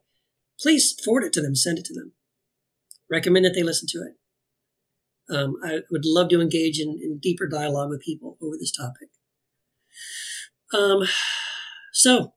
Please 0.60 0.94
forward 1.04 1.24
it 1.24 1.32
to 1.34 1.42
them, 1.42 1.54
send 1.54 1.78
it 1.78 1.84
to 1.86 1.94
them. 1.94 2.12
Recommend 3.10 3.44
that 3.44 3.52
they 3.54 3.62
listen 3.62 3.88
to 3.90 3.98
it. 3.98 4.14
Um, 5.28 5.56
I 5.64 5.80
would 5.90 6.04
love 6.04 6.28
to 6.30 6.40
engage 6.40 6.78
in, 6.78 6.98
in, 7.02 7.18
deeper 7.18 7.48
dialogue 7.48 7.90
with 7.90 8.00
people 8.00 8.38
over 8.40 8.56
this 8.56 8.70
topic. 8.70 9.08
Um, 10.72 11.08
so, 11.92 12.34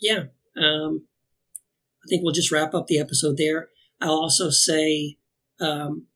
yeah, 0.00 0.24
um, 0.56 1.06
I 2.04 2.06
think 2.08 2.22
we'll 2.22 2.32
just 2.32 2.50
wrap 2.50 2.74
up 2.74 2.86
the 2.88 2.98
episode 2.98 3.36
there. 3.36 3.68
I'll 4.00 4.20
also 4.20 4.50
say, 4.50 5.16
um, 5.60 6.06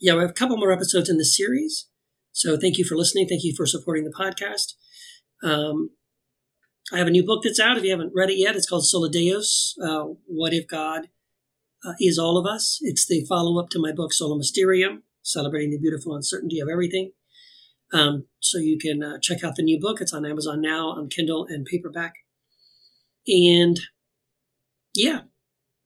yeah, 0.00 0.14
we 0.14 0.20
have 0.20 0.30
a 0.30 0.34
couple 0.34 0.56
more 0.56 0.72
episodes 0.72 1.08
in 1.08 1.16
the 1.16 1.24
series. 1.24 1.88
So 2.32 2.58
thank 2.58 2.76
you 2.76 2.84
for 2.84 2.96
listening. 2.96 3.28
Thank 3.28 3.44
you 3.44 3.54
for 3.56 3.66
supporting 3.66 4.04
the 4.04 4.10
podcast. 4.10 4.74
Um, 5.42 5.90
I 6.92 6.98
have 6.98 7.06
a 7.06 7.10
new 7.10 7.24
book 7.24 7.42
that's 7.42 7.60
out. 7.60 7.78
If 7.78 7.84
you 7.84 7.90
haven't 7.90 8.12
read 8.14 8.30
it 8.30 8.38
yet, 8.38 8.56
it's 8.56 8.68
called 8.68 8.86
Sola 8.86 9.10
Deus, 9.10 9.74
uh, 9.82 10.04
What 10.26 10.52
If 10.52 10.66
God 10.68 11.08
uh, 11.84 11.94
Is 11.98 12.18
All 12.18 12.36
of 12.36 12.46
Us? 12.46 12.78
It's 12.82 13.06
the 13.06 13.24
follow 13.26 13.58
up 13.58 13.70
to 13.70 13.80
my 13.80 13.90
book, 13.90 14.12
Sola 14.12 14.36
Mysterium, 14.36 15.02
Celebrating 15.22 15.70
the 15.70 15.78
Beautiful 15.78 16.14
Uncertainty 16.14 16.60
of 16.60 16.68
Everything. 16.68 17.12
Um, 17.92 18.26
so 18.40 18.58
you 18.58 18.78
can 18.78 19.02
uh, 19.02 19.18
check 19.20 19.42
out 19.42 19.56
the 19.56 19.62
new 19.62 19.80
book. 19.80 20.00
It's 20.00 20.12
on 20.12 20.26
Amazon 20.26 20.60
now, 20.60 20.88
on 20.88 21.08
Kindle 21.08 21.46
and 21.48 21.64
paperback. 21.64 22.14
And 23.26 23.80
yeah, 24.94 25.20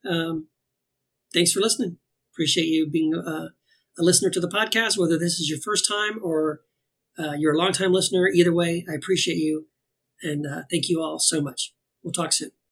um, 0.08 0.48
thanks 1.32 1.52
for 1.52 1.60
listening. 1.60 1.98
Appreciate 2.34 2.66
you 2.66 2.88
being 2.90 3.14
a, 3.14 3.20
uh, 3.20 3.48
a, 3.98 4.02
listener 4.02 4.30
to 4.30 4.40
the 4.40 4.48
podcast, 4.48 4.98
whether 4.98 5.18
this 5.18 5.34
is 5.34 5.48
your 5.48 5.58
first 5.60 5.88
time 5.88 6.18
or 6.22 6.60
uh, 7.18 7.32
you're 7.32 7.54
a 7.54 7.58
longtime 7.58 7.92
listener. 7.92 8.28
Either 8.28 8.52
way, 8.52 8.84
I 8.90 8.94
appreciate 8.94 9.36
you. 9.36 9.66
And 10.22 10.46
uh, 10.46 10.62
thank 10.70 10.88
you 10.88 11.00
all 11.00 11.18
so 11.18 11.40
much. 11.40 11.72
We'll 12.02 12.12
talk 12.12 12.32
soon. 12.32 12.58